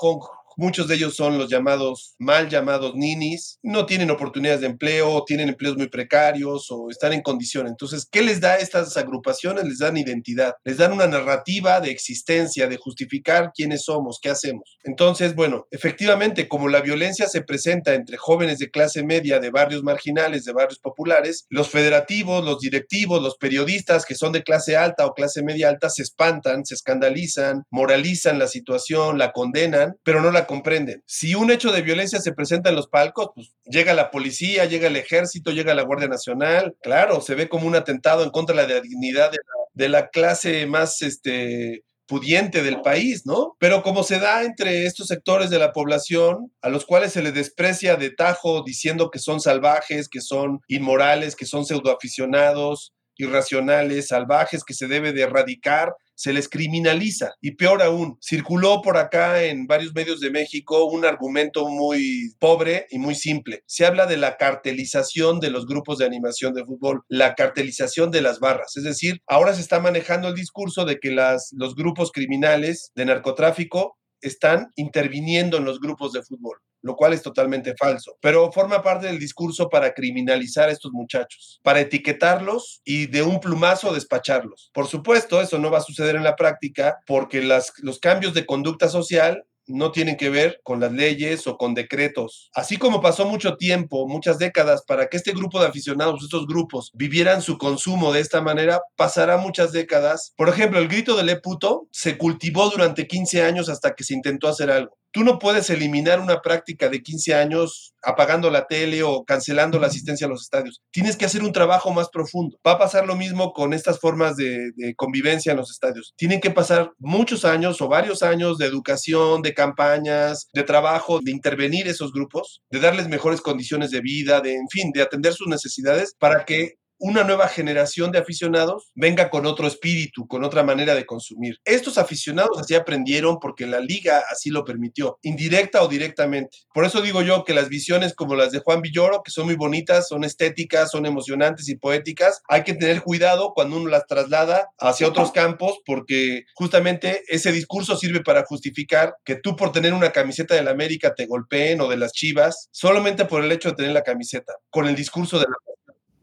Muchos 0.56 0.88
de 0.88 0.94
ellos 0.96 1.16
son 1.16 1.38
los 1.38 1.50
llamados, 1.50 2.14
mal 2.18 2.48
llamados 2.48 2.94
ninis, 2.94 3.58
no 3.62 3.86
tienen 3.86 4.10
oportunidades 4.10 4.60
de 4.60 4.68
empleo, 4.68 5.24
tienen 5.24 5.48
empleos 5.48 5.76
muy 5.76 5.88
precarios 5.88 6.70
o 6.70 6.90
están 6.90 7.12
en 7.12 7.22
condición. 7.22 7.66
Entonces, 7.66 8.06
¿qué 8.10 8.22
les 8.22 8.40
da 8.40 8.56
estas 8.56 8.96
agrupaciones? 8.96 9.64
Les 9.64 9.78
dan 9.78 9.96
identidad, 9.96 10.54
les 10.64 10.76
dan 10.76 10.92
una 10.92 11.06
narrativa 11.06 11.80
de 11.80 11.90
existencia, 11.90 12.68
de 12.68 12.76
justificar 12.76 13.52
quiénes 13.54 13.84
somos, 13.84 14.18
qué 14.20 14.30
hacemos. 14.30 14.78
Entonces, 14.84 15.34
bueno, 15.34 15.66
efectivamente, 15.70 16.48
como 16.48 16.68
la 16.68 16.80
violencia 16.80 17.26
se 17.26 17.42
presenta 17.42 17.94
entre 17.94 18.16
jóvenes 18.16 18.58
de 18.58 18.70
clase 18.70 19.02
media, 19.02 19.40
de 19.40 19.50
barrios 19.50 19.82
marginales, 19.82 20.44
de 20.44 20.52
barrios 20.52 20.78
populares, 20.78 21.46
los 21.48 21.68
federativos, 21.70 22.44
los 22.44 22.60
directivos, 22.60 23.22
los 23.22 23.36
periodistas 23.36 24.04
que 24.04 24.14
son 24.14 24.32
de 24.32 24.42
clase 24.42 24.76
alta 24.76 25.06
o 25.06 25.14
clase 25.14 25.42
media 25.42 25.68
alta 25.68 25.90
se 25.90 26.02
espantan, 26.02 26.64
se 26.64 26.74
escandalizan, 26.74 27.64
moralizan 27.70 28.38
la 28.38 28.48
situación, 28.48 29.18
la 29.18 29.32
condenan, 29.32 29.96
pero 30.02 30.20
no 30.20 30.30
la 30.30 30.43
comprenden. 30.46 31.02
Si 31.06 31.34
un 31.34 31.50
hecho 31.50 31.72
de 31.72 31.82
violencia 31.82 32.20
se 32.20 32.32
presenta 32.32 32.70
en 32.70 32.76
los 32.76 32.88
palcos, 32.88 33.30
pues 33.34 33.52
llega 33.64 33.94
la 33.94 34.10
policía, 34.10 34.64
llega 34.64 34.88
el 34.88 34.96
ejército, 34.96 35.50
llega 35.50 35.74
la 35.74 35.82
Guardia 35.82 36.08
Nacional, 36.08 36.74
claro, 36.82 37.20
se 37.20 37.34
ve 37.34 37.48
como 37.48 37.66
un 37.66 37.76
atentado 37.76 38.24
en 38.24 38.30
contra 38.30 38.66
de 38.66 38.74
la 38.74 38.80
dignidad 38.80 39.30
de 39.72 39.88
la, 39.88 40.08
clase 40.08 40.66
más 40.66 41.02
este, 41.02 41.84
pudiente 42.06 42.62
del 42.62 42.80
país, 42.80 43.26
¿no? 43.26 43.56
Pero 43.58 43.82
como 43.82 44.02
se 44.02 44.18
da 44.18 44.44
entre 44.44 44.86
estos 44.86 45.08
sectores 45.08 45.50
de 45.50 45.58
la 45.58 45.72
población, 45.72 46.52
a 46.60 46.68
los 46.68 46.84
cuales 46.84 47.12
se 47.12 47.22
les 47.22 47.34
desprecia 47.34 47.96
de 47.96 48.10
tajo 48.10 48.62
diciendo 48.62 49.10
que 49.10 49.18
son 49.18 49.40
salvajes, 49.40 50.08
que 50.08 50.20
son 50.20 50.60
inmorales, 50.68 51.34
que 51.34 51.46
son 51.46 51.64
pseudoaficionados, 51.64 52.92
irracionales, 53.16 54.08
salvajes, 54.08 54.64
que 54.64 54.74
se 54.74 54.88
debe 54.88 55.12
de 55.12 55.22
erradicar, 55.22 55.94
se 56.14 56.32
les 56.32 56.48
criminaliza. 56.48 57.32
Y 57.40 57.52
peor 57.52 57.82
aún, 57.82 58.18
circuló 58.20 58.82
por 58.82 58.96
acá 58.96 59.42
en 59.44 59.66
varios 59.66 59.94
medios 59.94 60.20
de 60.20 60.30
México 60.30 60.84
un 60.84 61.04
argumento 61.04 61.68
muy 61.68 62.32
pobre 62.38 62.86
y 62.90 62.98
muy 62.98 63.14
simple. 63.14 63.62
Se 63.66 63.86
habla 63.86 64.06
de 64.06 64.16
la 64.16 64.36
cartelización 64.36 65.40
de 65.40 65.50
los 65.50 65.66
grupos 65.66 65.98
de 65.98 66.06
animación 66.06 66.54
de 66.54 66.64
fútbol, 66.64 67.02
la 67.08 67.34
cartelización 67.34 68.10
de 68.10 68.22
las 68.22 68.40
barras. 68.40 68.76
Es 68.76 68.84
decir, 68.84 69.20
ahora 69.26 69.54
se 69.54 69.60
está 69.60 69.80
manejando 69.80 70.28
el 70.28 70.34
discurso 70.34 70.84
de 70.84 70.98
que 70.98 71.10
las, 71.10 71.50
los 71.56 71.74
grupos 71.74 72.12
criminales 72.12 72.92
de 72.94 73.06
narcotráfico 73.06 73.98
están 74.20 74.72
interviniendo 74.76 75.58
en 75.58 75.64
los 75.64 75.80
grupos 75.80 76.12
de 76.12 76.22
fútbol, 76.22 76.58
lo 76.84 76.96
cual 76.96 77.14
es 77.14 77.22
totalmente 77.22 77.74
falso, 77.78 78.18
pero 78.20 78.52
forma 78.52 78.82
parte 78.82 79.06
del 79.06 79.18
discurso 79.18 79.70
para 79.70 79.94
criminalizar 79.94 80.68
a 80.68 80.72
estos 80.72 80.92
muchachos, 80.92 81.58
para 81.62 81.80
etiquetarlos 81.80 82.82
y 82.84 83.06
de 83.06 83.22
un 83.22 83.40
plumazo 83.40 83.94
despacharlos. 83.94 84.70
Por 84.74 84.86
supuesto, 84.86 85.40
eso 85.40 85.58
no 85.58 85.70
va 85.70 85.78
a 85.78 85.82
suceder 85.82 86.14
en 86.14 86.22
la 86.22 86.36
práctica 86.36 86.98
porque 87.06 87.42
los 87.42 87.98
cambios 88.00 88.34
de 88.34 88.44
conducta 88.44 88.90
social 88.90 89.44
no 89.66 89.92
tienen 89.92 90.18
que 90.18 90.28
ver 90.28 90.60
con 90.62 90.78
las 90.78 90.92
leyes 90.92 91.46
o 91.46 91.56
con 91.56 91.72
decretos. 91.72 92.50
Así 92.54 92.76
como 92.76 93.00
pasó 93.00 93.24
mucho 93.24 93.56
tiempo, 93.56 94.06
muchas 94.06 94.38
décadas, 94.38 94.84
para 94.86 95.08
que 95.08 95.16
este 95.16 95.32
grupo 95.32 95.58
de 95.58 95.68
aficionados, 95.68 96.22
estos 96.22 96.46
grupos, 96.46 96.90
vivieran 96.92 97.40
su 97.40 97.56
consumo 97.56 98.12
de 98.12 98.20
esta 98.20 98.42
manera, 98.42 98.82
pasará 98.94 99.38
muchas 99.38 99.72
décadas. 99.72 100.34
Por 100.36 100.50
ejemplo, 100.50 100.78
el 100.78 100.88
grito 100.88 101.16
de 101.16 101.24
Le 101.24 101.40
Puto 101.40 101.88
se 101.92 102.18
cultivó 102.18 102.68
durante 102.68 103.06
15 103.06 103.42
años 103.42 103.70
hasta 103.70 103.94
que 103.94 104.04
se 104.04 104.12
intentó 104.12 104.48
hacer 104.48 104.70
algo. 104.70 104.98
Tú 105.14 105.22
no 105.22 105.38
puedes 105.38 105.70
eliminar 105.70 106.18
una 106.18 106.42
práctica 106.42 106.88
de 106.88 107.00
15 107.00 107.34
años 107.36 107.94
apagando 108.02 108.50
la 108.50 108.66
tele 108.66 109.04
o 109.04 109.24
cancelando 109.24 109.78
la 109.78 109.86
asistencia 109.86 110.26
a 110.26 110.28
los 110.30 110.42
estadios. 110.42 110.82
Tienes 110.90 111.16
que 111.16 111.24
hacer 111.24 111.44
un 111.44 111.52
trabajo 111.52 111.92
más 111.92 112.08
profundo. 112.08 112.58
Va 112.66 112.72
a 112.72 112.78
pasar 112.78 113.06
lo 113.06 113.14
mismo 113.14 113.52
con 113.52 113.72
estas 113.74 114.00
formas 114.00 114.34
de, 114.34 114.72
de, 114.74 114.92
convivencia 114.96 115.52
en 115.52 115.58
los 115.58 115.70
estadios. 115.70 116.14
Tienen 116.16 116.40
que 116.40 116.50
pasar 116.50 116.90
muchos 116.98 117.44
años 117.44 117.80
o 117.80 117.86
varios 117.86 118.24
años 118.24 118.58
de 118.58 118.66
educación, 118.66 119.40
de 119.42 119.54
campañas, 119.54 120.48
de 120.52 120.64
trabajo, 120.64 121.20
de 121.22 121.30
intervenir 121.30 121.86
esos 121.86 122.12
grupos, 122.12 122.62
de 122.72 122.80
darles 122.80 123.06
mejores 123.06 123.40
condiciones 123.40 123.92
de 123.92 124.00
vida, 124.00 124.40
de, 124.40 124.54
en 124.54 124.68
fin, 124.68 124.90
de 124.92 125.02
atender 125.02 125.32
sus 125.32 125.46
necesidades 125.46 126.16
para 126.18 126.44
que 126.44 126.74
una 127.04 127.22
nueva 127.22 127.48
generación 127.48 128.12
de 128.12 128.18
aficionados 128.18 128.90
venga 128.94 129.28
con 129.28 129.44
otro 129.44 129.66
espíritu, 129.66 130.26
con 130.26 130.42
otra 130.42 130.62
manera 130.62 130.94
de 130.94 131.04
consumir. 131.04 131.60
Estos 131.62 131.98
aficionados 131.98 132.58
así 132.58 132.74
aprendieron 132.74 133.40
porque 133.40 133.66
la 133.66 133.78
liga 133.78 134.22
así 134.30 134.48
lo 134.48 134.64
permitió, 134.64 135.18
indirecta 135.20 135.82
o 135.82 135.88
directamente. 135.88 136.56
Por 136.72 136.86
eso 136.86 137.02
digo 137.02 137.20
yo 137.20 137.44
que 137.44 137.52
las 137.52 137.68
visiones 137.68 138.14
como 138.14 138.34
las 138.34 138.52
de 138.52 138.60
Juan 138.60 138.80
Villoro, 138.80 139.22
que 139.22 139.32
son 139.32 139.44
muy 139.44 139.54
bonitas, 139.54 140.08
son 140.08 140.24
estéticas, 140.24 140.92
son 140.92 141.04
emocionantes 141.04 141.68
y 141.68 141.76
poéticas, 141.76 142.40
hay 142.48 142.64
que 142.64 142.72
tener 142.72 143.02
cuidado 143.02 143.52
cuando 143.54 143.76
uno 143.76 143.90
las 143.90 144.06
traslada 144.06 144.70
hacia 144.78 145.06
otros 145.06 145.30
campos 145.30 145.80
porque 145.84 146.44
justamente 146.54 147.22
ese 147.28 147.52
discurso 147.52 147.98
sirve 147.98 148.22
para 148.22 148.46
justificar 148.46 149.16
que 149.26 149.34
tú 149.34 149.56
por 149.56 149.72
tener 149.72 149.92
una 149.92 150.10
camiseta 150.10 150.54
de 150.54 150.62
la 150.62 150.70
América 150.70 151.14
te 151.14 151.26
golpeen 151.26 151.82
o 151.82 151.88
de 151.90 151.98
las 151.98 152.12
Chivas, 152.12 152.70
solamente 152.72 153.26
por 153.26 153.44
el 153.44 153.52
hecho 153.52 153.68
de 153.68 153.76
tener 153.76 153.92
la 153.92 154.02
camiseta, 154.02 154.54
con 154.70 154.88
el 154.88 154.96
discurso 154.96 155.38
de 155.38 155.44
la 155.44 155.74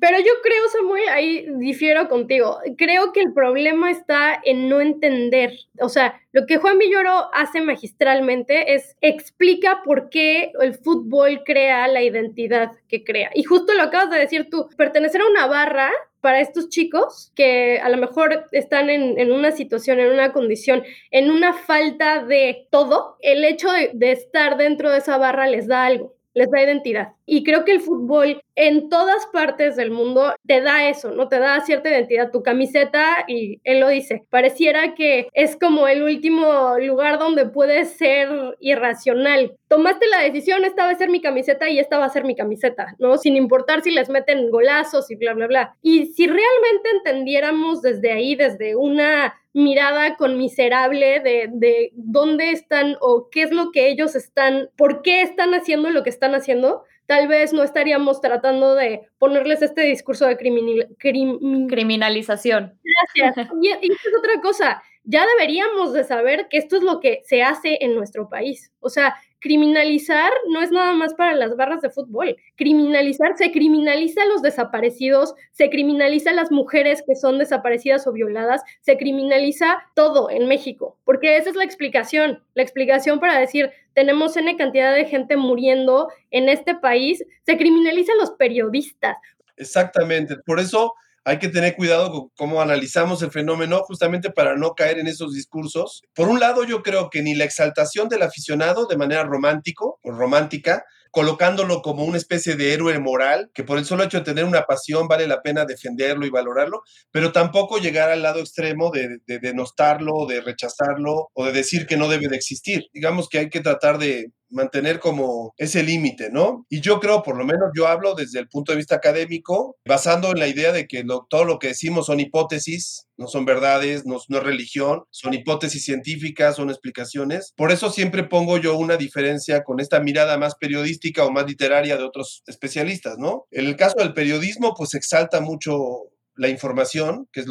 pero 0.01 0.17
yo 0.17 0.31
creo, 0.41 0.67
Samuel, 0.69 1.09
ahí 1.09 1.45
difiero 1.57 2.09
contigo. 2.09 2.57
Creo 2.75 3.13
que 3.13 3.21
el 3.21 3.33
problema 3.33 3.91
está 3.91 4.41
en 4.43 4.67
no 4.67 4.81
entender. 4.81 5.51
O 5.79 5.89
sea, 5.89 6.19
lo 6.31 6.47
que 6.47 6.57
Juan 6.57 6.79
Villoro 6.79 7.29
hace 7.35 7.61
magistralmente 7.61 8.73
es 8.73 8.97
explica 9.01 9.83
por 9.85 10.09
qué 10.09 10.53
el 10.59 10.73
fútbol 10.73 11.43
crea 11.45 11.87
la 11.87 12.01
identidad 12.01 12.71
que 12.89 13.03
crea. 13.03 13.29
Y 13.35 13.43
justo 13.43 13.75
lo 13.75 13.83
acabas 13.83 14.09
de 14.09 14.17
decir 14.17 14.49
tú, 14.49 14.67
pertenecer 14.75 15.21
a 15.21 15.27
una 15.27 15.45
barra 15.45 15.91
para 16.19 16.39
estos 16.39 16.69
chicos 16.69 17.31
que 17.35 17.79
a 17.79 17.87
lo 17.89 17.97
mejor 17.97 18.47
están 18.53 18.89
en, 18.89 19.31
una 19.31 19.51
situación, 19.51 19.99
en 19.99 20.11
una 20.11 20.33
condición, 20.33 20.81
en 21.11 21.29
una 21.29 21.53
falta 21.53 22.25
de 22.25 22.67
todo, 22.71 23.17
el 23.21 23.43
hecho 23.43 23.67
de 23.93 24.11
estar 24.11 24.57
dentro 24.57 24.89
de 24.89 24.97
esa 24.97 25.19
barra 25.19 25.45
les 25.45 25.67
da 25.67 25.85
algo 25.85 26.15
les 26.33 26.49
da 26.49 26.63
identidad. 26.63 27.09
Y 27.25 27.43
creo 27.43 27.65
que 27.65 27.73
el 27.73 27.81
fútbol 27.81 28.41
en 28.61 28.89
todas 28.89 29.25
partes 29.33 29.75
del 29.75 29.89
mundo 29.89 30.35
te 30.45 30.61
da 30.61 30.87
eso, 30.87 31.09
¿no? 31.09 31.27
Te 31.27 31.39
da 31.39 31.61
cierta 31.61 31.89
identidad. 31.89 32.29
Tu 32.29 32.43
camiseta, 32.43 33.25
y 33.27 33.59
él 33.63 33.79
lo 33.79 33.87
dice, 33.87 34.23
pareciera 34.29 34.93
que 34.93 35.29
es 35.33 35.57
como 35.57 35.87
el 35.87 36.03
último 36.03 36.77
lugar 36.77 37.17
donde 37.17 37.47
puedes 37.47 37.93
ser 37.97 38.29
irracional. 38.59 39.57
Tomaste 39.67 40.07
la 40.09 40.21
decisión, 40.21 40.63
esta 40.63 40.85
va 40.85 40.91
a 40.91 40.95
ser 40.95 41.09
mi 41.09 41.21
camiseta 41.21 41.71
y 41.71 41.79
esta 41.79 41.97
va 41.97 42.05
a 42.05 42.09
ser 42.09 42.23
mi 42.23 42.35
camiseta, 42.35 42.95
¿no? 42.99 43.17
Sin 43.17 43.35
importar 43.35 43.81
si 43.81 43.89
les 43.89 44.09
meten 44.09 44.51
golazos 44.51 45.09
y 45.09 45.15
bla, 45.15 45.33
bla, 45.33 45.47
bla. 45.47 45.75
Y 45.81 46.13
si 46.13 46.27
realmente 46.27 46.89
entendiéramos 46.97 47.81
desde 47.81 48.11
ahí, 48.11 48.35
desde 48.35 48.75
una 48.75 49.33
mirada 49.53 50.17
conmiserable 50.17 51.19
de, 51.19 51.49
de 51.51 51.91
dónde 51.95 52.51
están 52.51 52.95
o 53.01 53.27
qué 53.31 53.41
es 53.41 53.51
lo 53.51 53.71
que 53.71 53.89
ellos 53.89 54.15
están, 54.15 54.69
por 54.77 55.01
qué 55.01 55.23
están 55.23 55.55
haciendo 55.55 55.89
lo 55.89 56.03
que 56.03 56.11
están 56.11 56.35
haciendo, 56.35 56.83
tal 57.11 57.27
vez 57.27 57.51
no 57.51 57.61
estaríamos 57.61 58.21
tratando 58.21 58.73
de 58.73 59.09
ponerles 59.19 59.61
este 59.61 59.81
discurso 59.81 60.27
de 60.27 60.37
criminalización. 60.37 62.79
Gracias. 62.85 63.49
Y, 63.61 63.67
y 63.67 63.91
es 63.91 64.17
otra 64.17 64.39
cosa, 64.41 64.81
ya 65.03 65.25
deberíamos 65.37 65.93
de 65.93 66.03
saber 66.03 66.47
que 66.49 66.57
esto 66.57 66.77
es 66.77 66.83
lo 66.83 66.99
que 66.99 67.21
se 67.23 67.43
hace 67.43 67.77
en 67.81 67.95
nuestro 67.95 68.29
país. 68.29 68.71
O 68.79 68.89
sea, 68.89 69.15
criminalizar 69.39 70.31
no 70.49 70.61
es 70.61 70.71
nada 70.71 70.93
más 70.93 71.15
para 71.15 71.35
las 71.35 71.55
barras 71.57 71.81
de 71.81 71.89
fútbol. 71.89 72.37
Criminalizar, 72.55 73.35
se 73.35 73.51
criminaliza 73.51 74.21
a 74.21 74.27
los 74.27 74.43
desaparecidos, 74.43 75.33
se 75.51 75.69
criminaliza 75.69 76.29
a 76.29 76.33
las 76.33 76.51
mujeres 76.51 77.03
que 77.05 77.15
son 77.15 77.39
desaparecidas 77.39 78.05
o 78.05 78.13
violadas, 78.13 78.61
se 78.81 78.97
criminaliza 78.97 79.83
todo 79.95 80.29
en 80.29 80.47
México, 80.47 80.97
porque 81.03 81.37
esa 81.37 81.49
es 81.49 81.55
la 81.55 81.63
explicación, 81.63 82.43
la 82.53 82.61
explicación 82.61 83.19
para 83.19 83.39
decir, 83.39 83.71
tenemos 83.93 84.37
N 84.37 84.55
cantidad 84.57 84.93
de 84.93 85.05
gente 85.05 85.35
muriendo 85.35 86.09
en 86.29 86.47
este 86.47 86.75
país, 86.75 87.25
se 87.43 87.57
criminaliza 87.57 88.13
a 88.13 88.17
los 88.17 88.31
periodistas. 88.31 89.17
Exactamente, 89.57 90.37
por 90.45 90.59
eso 90.59 90.93
hay 91.23 91.39
que 91.39 91.49
tener 91.49 91.75
cuidado 91.75 92.11
con 92.11 92.29
cómo 92.35 92.61
analizamos 92.61 93.21
el 93.21 93.31
fenómeno 93.31 93.81
justamente 93.83 94.31
para 94.31 94.55
no 94.55 94.73
caer 94.73 94.99
en 94.99 95.07
esos 95.07 95.33
discursos. 95.33 96.01
Por 96.13 96.27
un 96.27 96.39
lado, 96.39 96.63
yo 96.63 96.81
creo 96.81 97.09
que 97.09 97.21
ni 97.21 97.35
la 97.35 97.45
exaltación 97.45 98.09
del 98.09 98.23
aficionado 98.23 98.87
de 98.87 98.97
manera 98.97 99.23
romántico 99.23 99.99
o 100.03 100.11
romántica, 100.11 100.83
colocándolo 101.11 101.81
como 101.81 102.05
una 102.05 102.17
especie 102.17 102.55
de 102.55 102.73
héroe 102.73 102.97
moral, 102.99 103.51
que 103.53 103.63
por 103.63 103.77
el 103.77 103.85
solo 103.85 104.03
hecho 104.03 104.19
de 104.19 104.23
tener 104.23 104.45
una 104.45 104.63
pasión 104.63 105.07
vale 105.07 105.27
la 105.27 105.41
pena 105.41 105.65
defenderlo 105.65 106.25
y 106.25 106.29
valorarlo, 106.29 106.83
pero 107.11 107.31
tampoco 107.31 107.77
llegar 107.77 108.09
al 108.09 108.23
lado 108.23 108.39
extremo 108.39 108.89
de, 108.91 109.19
de 109.27 109.39
denostarlo, 109.39 110.25
de 110.25 110.41
rechazarlo 110.41 111.29
o 111.33 111.45
de 111.45 111.51
decir 111.51 111.85
que 111.85 111.97
no 111.97 112.07
debe 112.07 112.29
de 112.29 112.37
existir. 112.37 112.85
Digamos 112.93 113.29
que 113.29 113.39
hay 113.39 113.49
que 113.49 113.59
tratar 113.59 113.97
de 113.97 114.31
mantener 114.51 114.99
como 114.99 115.53
ese 115.57 115.83
límite, 115.83 116.29
¿no? 116.31 116.65
Y 116.69 116.81
yo 116.81 116.99
creo, 116.99 117.23
por 117.23 117.37
lo 117.37 117.45
menos 117.45 117.69
yo 117.75 117.87
hablo 117.87 118.13
desde 118.15 118.39
el 118.39 118.47
punto 118.47 118.71
de 118.71 118.77
vista 118.77 118.95
académico, 118.95 119.77
basando 119.85 120.31
en 120.31 120.39
la 120.39 120.47
idea 120.47 120.71
de 120.71 120.87
que 120.87 121.03
todo 121.29 121.45
lo 121.45 121.59
que 121.59 121.69
decimos 121.69 122.07
son 122.07 122.19
hipótesis, 122.19 123.07
no 123.17 123.27
son 123.27 123.45
verdades, 123.45 124.05
no, 124.05 124.17
no, 124.29 124.37
es 124.37 124.43
religión, 124.43 125.03
son 125.11 125.33
hipótesis 125.33 125.83
científicas, 125.85 126.55
son 126.55 126.69
explicaciones. 126.69 127.53
Por 127.55 127.71
eso 127.71 127.89
siempre 127.89 128.23
pongo 128.23 128.57
yo 128.57 128.75
una 128.77 128.97
diferencia 128.97 129.63
con 129.63 129.79
esta 129.79 129.99
mirada 129.99 130.37
más 130.37 130.55
periodística 130.55 131.25
o 131.25 131.31
más 131.31 131.45
literaria 131.45 131.97
de 131.97 132.03
otros 132.03 132.43
especialistas, 132.47 133.17
¿no? 133.17 133.45
En 133.51 133.65
el 133.65 133.75
caso 133.75 133.95
del 133.99 134.13
periodismo, 134.13 134.73
pues 134.75 134.95
exalta 134.95 135.39
mucho 135.39 136.11
la 136.41 136.49
información, 136.49 137.27
que 137.31 137.41
es 137.41 137.45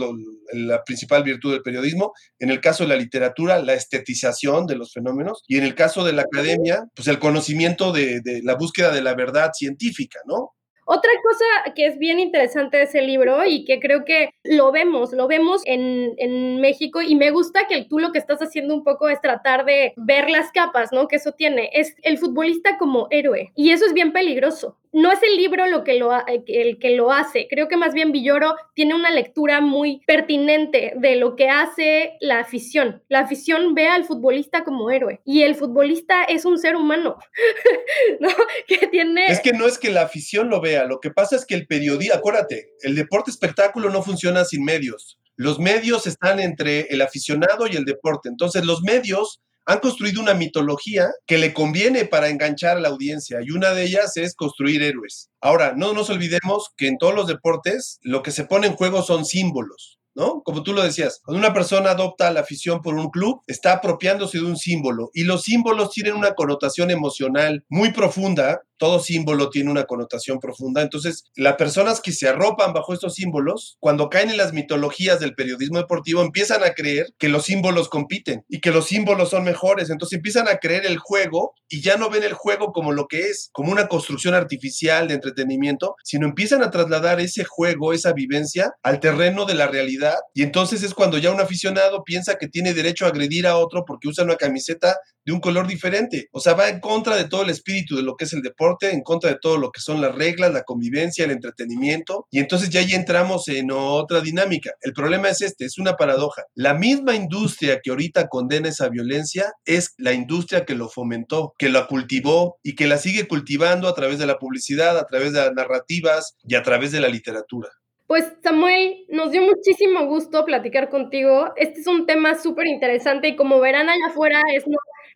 la 0.52 0.82
principal 0.82 1.22
virtud 1.22 1.52
del 1.52 1.62
periodismo, 1.62 2.12
en 2.40 2.50
el 2.50 2.60
caso 2.60 2.82
de 2.82 2.88
la 2.88 2.96
literatura, 2.96 3.62
la 3.62 3.74
estetización 3.74 4.66
de 4.66 4.74
los 4.74 4.92
fenómenos, 4.92 5.44
y 5.46 5.58
en 5.58 5.64
el 5.64 5.76
caso 5.76 6.04
de 6.04 6.12
la 6.12 6.22
academia, 6.22 6.88
pues 6.96 7.06
el 7.06 7.20
conocimiento 7.20 7.92
de, 7.92 8.20
la 8.42 8.56
búsqueda 8.56 8.90
de 8.90 9.00
la 9.00 9.14
verdad 9.14 9.52
científica, 9.54 10.18
¿no? 10.26 10.54
Otra 10.86 11.12
cosa 11.22 11.72
que 11.76 11.86
es 11.86 11.98
bien 11.98 12.18
interesante 12.18 12.78
de 12.78 12.82
ese 12.82 13.00
libro 13.02 13.44
y 13.44 13.64
que 13.64 13.78
creo 13.78 14.04
que 14.04 14.30
lo 14.42 14.72
vemos, 14.72 15.12
lo 15.12 15.28
vemos 15.28 15.62
en, 15.66 16.14
en, 16.18 16.60
México 16.60 17.00
y 17.00 17.14
me 17.14 17.30
gusta 17.30 17.68
que 17.68 17.84
tú 17.84 18.00
lo 18.00 18.10
que 18.10 18.18
estás 18.18 18.40
haciendo 18.40 18.74
un 18.74 18.82
poco 18.82 19.08
es 19.08 19.20
tratar 19.20 19.64
de 19.64 19.92
ver 19.96 20.28
las 20.28 20.50
capas, 20.50 20.90
¿no? 20.90 21.06
Que 21.06 21.16
eso 21.16 21.30
tiene, 21.30 21.70
es 21.74 21.94
el 22.02 22.18
futbolista 22.18 22.76
como 22.76 23.06
héroe 23.10 23.52
y 23.54 23.70
eso 23.70 23.86
es 23.86 23.94
bien 23.94 24.12
peligroso 24.12 24.79
no 24.92 25.12
es 25.12 25.22
el 25.22 25.36
libro 25.36 25.66
lo 25.66 25.84
que 25.84 25.94
lo, 25.94 26.14
eh, 26.14 26.42
el 26.46 26.78
que 26.78 26.90
lo 26.96 27.12
hace. 27.12 27.46
Creo 27.48 27.68
que 27.68 27.76
más 27.76 27.94
bien 27.94 28.12
Villoro 28.12 28.56
tiene 28.74 28.94
una 28.94 29.10
lectura 29.10 29.60
muy 29.60 30.02
pertinente 30.06 30.92
de 30.96 31.16
lo 31.16 31.36
que 31.36 31.48
hace 31.48 32.16
la 32.20 32.40
afición. 32.40 33.02
La 33.08 33.20
afición 33.20 33.74
ve 33.74 33.88
al 33.88 34.04
futbolista 34.04 34.64
como 34.64 34.90
héroe 34.90 35.20
y 35.24 35.42
el 35.42 35.54
futbolista 35.54 36.24
es 36.24 36.44
un 36.44 36.58
ser 36.58 36.76
humano, 36.76 37.18
¿no? 38.20 38.28
Que 38.66 38.86
tiene... 38.88 39.26
Es 39.26 39.40
que 39.40 39.52
no 39.52 39.66
es 39.66 39.78
que 39.78 39.90
la 39.90 40.02
afición 40.02 40.48
lo 40.48 40.60
vea, 40.60 40.84
lo 40.84 41.00
que 41.00 41.10
pasa 41.10 41.36
es 41.36 41.44
que 41.44 41.54
el 41.54 41.66
periodista, 41.66 42.16
acuérdate, 42.16 42.72
el 42.82 42.94
deporte 42.94 43.30
espectáculo 43.30 43.90
no 43.90 44.02
funciona 44.02 44.44
sin 44.44 44.64
medios. 44.64 45.18
Los 45.36 45.58
medios 45.58 46.06
están 46.06 46.38
entre 46.38 46.82
el 46.90 47.00
aficionado 47.00 47.66
y 47.66 47.76
el 47.76 47.84
deporte. 47.84 48.28
Entonces, 48.28 48.64
los 48.64 48.82
medios 48.82 49.40
han 49.66 49.80
construido 49.80 50.20
una 50.20 50.34
mitología 50.34 51.10
que 51.26 51.38
le 51.38 51.52
conviene 51.54 52.04
para 52.04 52.28
enganchar 52.28 52.76
a 52.76 52.80
la 52.80 52.88
audiencia 52.88 53.38
y 53.42 53.50
una 53.50 53.70
de 53.70 53.84
ellas 53.84 54.16
es 54.16 54.34
construir 54.34 54.82
héroes. 54.82 55.30
Ahora, 55.40 55.74
no 55.76 55.92
nos 55.92 56.10
olvidemos 56.10 56.70
que 56.76 56.88
en 56.88 56.98
todos 56.98 57.14
los 57.14 57.26
deportes 57.26 57.98
lo 58.02 58.22
que 58.22 58.30
se 58.30 58.44
pone 58.44 58.66
en 58.66 58.74
juego 58.74 59.02
son 59.02 59.24
símbolos. 59.24 59.98
¿no? 60.14 60.42
Como 60.42 60.62
tú 60.62 60.72
lo 60.72 60.82
decías, 60.82 61.20
cuando 61.24 61.38
una 61.38 61.54
persona 61.54 61.90
adopta 61.90 62.30
la 62.30 62.40
afición 62.40 62.82
por 62.82 62.94
un 62.94 63.10
club, 63.10 63.42
está 63.46 63.74
apropiándose 63.74 64.38
de 64.38 64.44
un 64.44 64.56
símbolo 64.56 65.10
y 65.14 65.24
los 65.24 65.44
símbolos 65.44 65.92
tienen 65.92 66.14
una 66.14 66.34
connotación 66.34 66.90
emocional 66.90 67.64
muy 67.68 67.92
profunda 67.92 68.62
todo 68.80 68.98
símbolo 68.98 69.50
tiene 69.50 69.70
una 69.70 69.84
connotación 69.84 70.40
profunda. 70.40 70.80
Entonces, 70.80 71.24
las 71.36 71.56
personas 71.56 72.00
que 72.00 72.12
se 72.12 72.28
arropan 72.28 72.72
bajo 72.72 72.94
estos 72.94 73.14
símbolos, 73.14 73.76
cuando 73.78 74.08
caen 74.08 74.30
en 74.30 74.38
las 74.38 74.54
mitologías 74.54 75.20
del 75.20 75.34
periodismo 75.34 75.76
deportivo, 75.76 76.22
empiezan 76.22 76.64
a 76.64 76.70
creer 76.70 77.12
que 77.18 77.28
los 77.28 77.44
símbolos 77.44 77.90
compiten 77.90 78.42
y 78.48 78.60
que 78.60 78.70
los 78.70 78.86
símbolos 78.86 79.28
son 79.28 79.44
mejores. 79.44 79.90
Entonces 79.90 80.16
empiezan 80.16 80.48
a 80.48 80.56
creer 80.56 80.86
el 80.86 80.96
juego 80.96 81.52
y 81.68 81.82
ya 81.82 81.98
no 81.98 82.08
ven 82.08 82.24
el 82.24 82.32
juego 82.32 82.72
como 82.72 82.92
lo 82.92 83.06
que 83.06 83.20
es, 83.28 83.50
como 83.52 83.70
una 83.70 83.86
construcción 83.86 84.32
artificial 84.32 85.08
de 85.08 85.14
entretenimiento, 85.14 85.94
sino 86.02 86.26
empiezan 86.26 86.62
a 86.62 86.70
trasladar 86.70 87.20
ese 87.20 87.44
juego, 87.44 87.92
esa 87.92 88.14
vivencia 88.14 88.72
al 88.82 88.98
terreno 88.98 89.44
de 89.44 89.54
la 89.54 89.66
realidad. 89.66 90.16
Y 90.32 90.42
entonces 90.42 90.82
es 90.82 90.94
cuando 90.94 91.18
ya 91.18 91.30
un 91.30 91.40
aficionado 91.40 92.02
piensa 92.02 92.36
que 92.36 92.48
tiene 92.48 92.72
derecho 92.72 93.04
a 93.04 93.08
agredir 93.08 93.46
a 93.46 93.58
otro 93.58 93.84
porque 93.86 94.08
usa 94.08 94.24
una 94.24 94.36
camiseta 94.36 94.96
de 95.26 95.34
un 95.34 95.40
color 95.40 95.66
diferente. 95.66 96.28
O 96.32 96.40
sea, 96.40 96.54
va 96.54 96.70
en 96.70 96.80
contra 96.80 97.16
de 97.16 97.28
todo 97.28 97.42
el 97.42 97.50
espíritu 97.50 97.94
de 97.94 98.02
lo 98.02 98.16
que 98.16 98.24
es 98.24 98.32
el 98.32 98.40
deporte 98.40 98.69
en 98.80 99.02
contra 99.02 99.30
de 99.30 99.38
todo 99.40 99.56
lo 99.56 99.70
que 99.70 99.80
son 99.80 100.00
las 100.00 100.14
reglas, 100.14 100.52
la 100.52 100.62
convivencia, 100.62 101.24
el 101.24 101.30
entretenimiento, 101.30 102.26
y 102.30 102.38
entonces 102.38 102.70
ya 102.70 102.80
ahí 102.80 102.92
entramos 102.92 103.48
en 103.48 103.70
otra 103.70 104.20
dinámica. 104.20 104.72
El 104.80 104.92
problema 104.92 105.28
es 105.28 105.40
este, 105.42 105.64
es 105.64 105.78
una 105.78 105.94
paradoja. 105.94 106.42
La 106.54 106.74
misma 106.74 107.14
industria 107.14 107.80
que 107.82 107.90
ahorita 107.90 108.28
condena 108.28 108.68
esa 108.68 108.88
violencia 108.88 109.52
es 109.64 109.94
la 109.98 110.12
industria 110.12 110.64
que 110.64 110.74
lo 110.74 110.88
fomentó, 110.88 111.54
que 111.58 111.68
la 111.68 111.86
cultivó 111.86 112.58
y 112.62 112.74
que 112.74 112.86
la 112.86 112.98
sigue 112.98 113.26
cultivando 113.26 113.88
a 113.88 113.94
través 113.94 114.18
de 114.18 114.26
la 114.26 114.38
publicidad, 114.38 114.98
a 114.98 115.06
través 115.06 115.32
de 115.32 115.40
las 115.40 115.52
narrativas 115.52 116.36
y 116.44 116.54
a 116.54 116.62
través 116.62 116.92
de 116.92 117.00
la 117.00 117.08
literatura. 117.08 117.68
Pues 118.10 118.24
Samuel, 118.42 119.04
nos 119.08 119.30
dio 119.30 119.40
muchísimo 119.42 120.06
gusto 120.06 120.44
platicar 120.44 120.88
contigo. 120.88 121.52
Este 121.54 121.78
es 121.78 121.86
un 121.86 122.06
tema 122.06 122.34
súper 122.34 122.66
interesante 122.66 123.28
y 123.28 123.36
como 123.36 123.60
verán 123.60 123.88
allá 123.88 124.06
afuera 124.08 124.42
es 124.52 124.64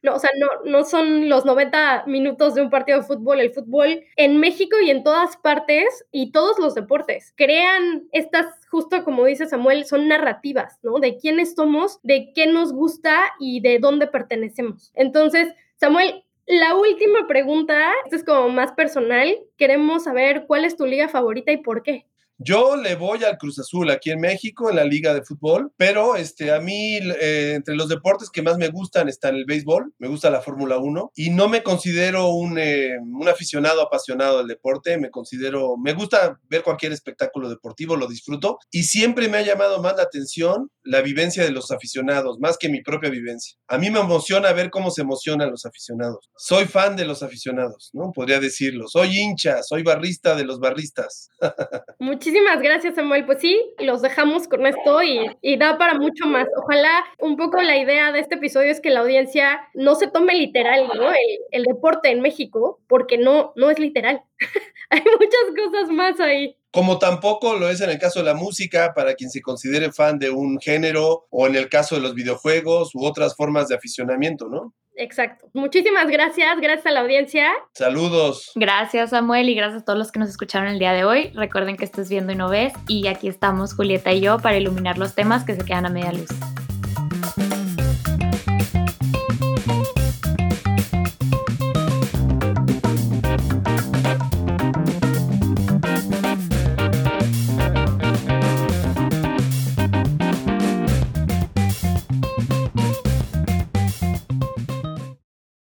no, 0.04 0.16
o 0.16 0.18
sea, 0.18 0.30
no, 0.38 0.48
no 0.70 0.84
son 0.84 1.30
los 1.30 1.46
90 1.46 2.04
minutos 2.06 2.54
de 2.54 2.60
un 2.60 2.68
partido 2.68 2.98
de 2.98 3.06
fútbol. 3.06 3.40
El 3.40 3.54
fútbol 3.54 4.04
en 4.16 4.38
México 4.38 4.76
y 4.84 4.90
en 4.90 5.02
todas 5.02 5.38
partes 5.38 6.04
y 6.12 6.30
todos 6.30 6.58
los 6.58 6.74
deportes 6.74 7.32
crean 7.36 8.06
estas, 8.12 8.46
justo 8.70 9.02
como 9.02 9.24
dice 9.24 9.46
Samuel, 9.46 9.86
son 9.86 10.06
narrativas, 10.06 10.78
¿no? 10.82 10.98
De 10.98 11.16
quiénes 11.16 11.54
somos, 11.54 12.00
de 12.02 12.32
qué 12.34 12.46
nos 12.46 12.74
gusta 12.74 13.32
y 13.40 13.60
de 13.60 13.78
dónde 13.78 14.06
pertenecemos. 14.06 14.92
Entonces, 14.94 15.54
Samuel, 15.76 16.22
la 16.46 16.76
última 16.76 17.26
pregunta, 17.26 17.90
esta 18.04 18.16
es 18.16 18.24
como 18.24 18.50
más 18.50 18.72
personal. 18.72 19.34
Queremos 19.56 20.04
saber 20.04 20.44
cuál 20.46 20.66
es 20.66 20.76
tu 20.76 20.84
liga 20.84 21.08
favorita 21.08 21.50
y 21.50 21.56
por 21.56 21.82
qué. 21.82 22.04
Yo 22.38 22.76
le 22.76 22.96
voy 22.96 23.22
al 23.22 23.38
Cruz 23.38 23.58
Azul 23.60 23.90
aquí 23.90 24.10
en 24.10 24.20
México, 24.20 24.68
en 24.68 24.76
la 24.76 24.84
Liga 24.84 25.14
de 25.14 25.22
Fútbol, 25.22 25.72
pero 25.76 26.16
este, 26.16 26.52
a 26.52 26.60
mí, 26.60 26.96
eh, 26.96 27.52
entre 27.54 27.76
los 27.76 27.88
deportes 27.88 28.28
que 28.28 28.42
más 28.42 28.58
me 28.58 28.68
gustan 28.68 29.08
está 29.08 29.28
el 29.28 29.44
béisbol, 29.44 29.92
me 29.98 30.08
gusta 30.08 30.30
la 30.30 30.40
Fórmula 30.40 30.78
1 30.78 31.12
y 31.14 31.30
no 31.30 31.48
me 31.48 31.62
considero 31.62 32.28
un, 32.30 32.58
eh, 32.58 32.98
un, 33.00 33.28
aficionado 33.28 33.82
apasionado 33.82 34.38
del 34.38 34.48
deporte, 34.48 34.98
me 34.98 35.10
considero, 35.10 35.76
me 35.76 35.92
gusta 35.94 36.38
ver 36.48 36.62
cualquier 36.62 36.92
espectáculo 36.92 37.48
deportivo, 37.48 37.96
lo 37.96 38.08
disfruto 38.08 38.58
y 38.70 38.82
siempre 38.82 39.28
me 39.28 39.38
ha 39.38 39.42
llamado 39.42 39.80
más 39.80 39.96
la 39.96 40.02
atención 40.02 40.70
la 40.82 41.00
vivencia 41.00 41.42
de 41.44 41.50
los 41.50 41.70
aficionados, 41.70 42.38
más 42.40 42.58
que 42.58 42.68
mi 42.68 42.82
propia 42.82 43.10
vivencia. 43.10 43.56
A 43.68 43.78
mí 43.78 43.90
me 43.90 44.00
emociona 44.00 44.52
ver 44.52 44.70
cómo 44.70 44.90
se 44.90 45.02
emocionan 45.02 45.50
los 45.50 45.64
aficionados. 45.64 46.30
Soy 46.36 46.66
fan 46.66 46.94
de 46.96 47.06
los 47.06 47.22
aficionados, 47.22 47.90
¿no? 47.94 48.12
Podría 48.12 48.38
decirlo. 48.38 48.86
Soy 48.88 49.18
hincha, 49.18 49.62
soy 49.62 49.82
barrista 49.82 50.34
de 50.34 50.44
los 50.44 50.60
barristas. 50.60 51.30
Muchísimas 52.24 52.62
gracias, 52.62 52.94
Samuel. 52.94 53.26
Pues 53.26 53.40
sí, 53.40 53.60
los 53.80 54.00
dejamos 54.00 54.48
con 54.48 54.64
esto 54.64 55.02
y, 55.02 55.56
da 55.58 55.76
para 55.76 55.98
mucho 55.98 56.24
más. 56.24 56.48
Ojalá 56.56 57.04
un 57.18 57.36
poco 57.36 57.60
la 57.60 57.76
idea 57.76 58.12
de 58.12 58.20
este 58.20 58.36
episodio 58.36 58.70
es 58.70 58.80
que 58.80 58.88
la 58.88 59.00
audiencia 59.00 59.60
no 59.74 59.94
se 59.94 60.06
tome 60.06 60.32
literal, 60.32 60.88
¿no? 60.96 61.12
El, 61.50 61.64
deporte 61.64 62.10
en 62.10 62.22
México, 62.22 62.80
porque 62.88 63.18
no, 63.18 63.52
no 63.56 63.68
es 63.68 63.78
literal. 63.78 64.22
Hay 64.90 65.02
muchas 65.02 65.70
cosas 65.70 65.90
más 65.90 66.18
ahí 66.18 66.56
como 66.70 66.98
tampoco 66.98 67.54
lo 67.54 67.70
es 67.70 67.80
en 67.82 67.90
el 67.90 68.00
caso 68.00 68.18
de 68.18 68.24
la 68.24 68.34
música, 68.34 68.94
para 68.96 69.14
quien 69.14 69.30
se 69.30 69.40
considere 69.40 69.92
fan 69.92 70.18
de 70.18 70.30
un 70.30 70.58
género, 70.58 71.26
o 71.30 71.46
en 71.46 71.54
el 71.54 71.68
caso 71.68 71.94
de 71.94 72.00
los 72.00 72.14
videojuegos 72.14 72.96
u 72.96 73.04
otras 73.04 73.36
formas 73.36 73.68
de 73.68 73.76
aficionamiento, 73.76 74.48
¿no? 74.48 74.74
Exacto. 74.96 75.48
Muchísimas 75.52 76.08
gracias, 76.08 76.60
gracias 76.60 76.86
a 76.86 76.90
la 76.90 77.00
audiencia. 77.00 77.52
Saludos. 77.72 78.52
Gracias 78.54 79.10
Samuel 79.10 79.48
y 79.48 79.54
gracias 79.54 79.82
a 79.82 79.84
todos 79.84 79.98
los 79.98 80.12
que 80.12 80.18
nos 80.18 80.28
escucharon 80.28 80.68
el 80.68 80.78
día 80.78 80.92
de 80.92 81.04
hoy. 81.04 81.30
Recuerden 81.34 81.76
que 81.76 81.84
estás 81.84 82.08
viendo 82.08 82.32
y 82.32 82.36
no 82.36 82.48
ves 82.48 82.72
y 82.88 83.06
aquí 83.08 83.28
estamos 83.28 83.74
Julieta 83.74 84.12
y 84.12 84.20
yo 84.20 84.38
para 84.38 84.56
iluminar 84.56 84.98
los 84.98 85.14
temas 85.14 85.44
que 85.44 85.54
se 85.54 85.64
quedan 85.64 85.86
a 85.86 85.90
media 85.90 86.12
luz. 86.12 86.28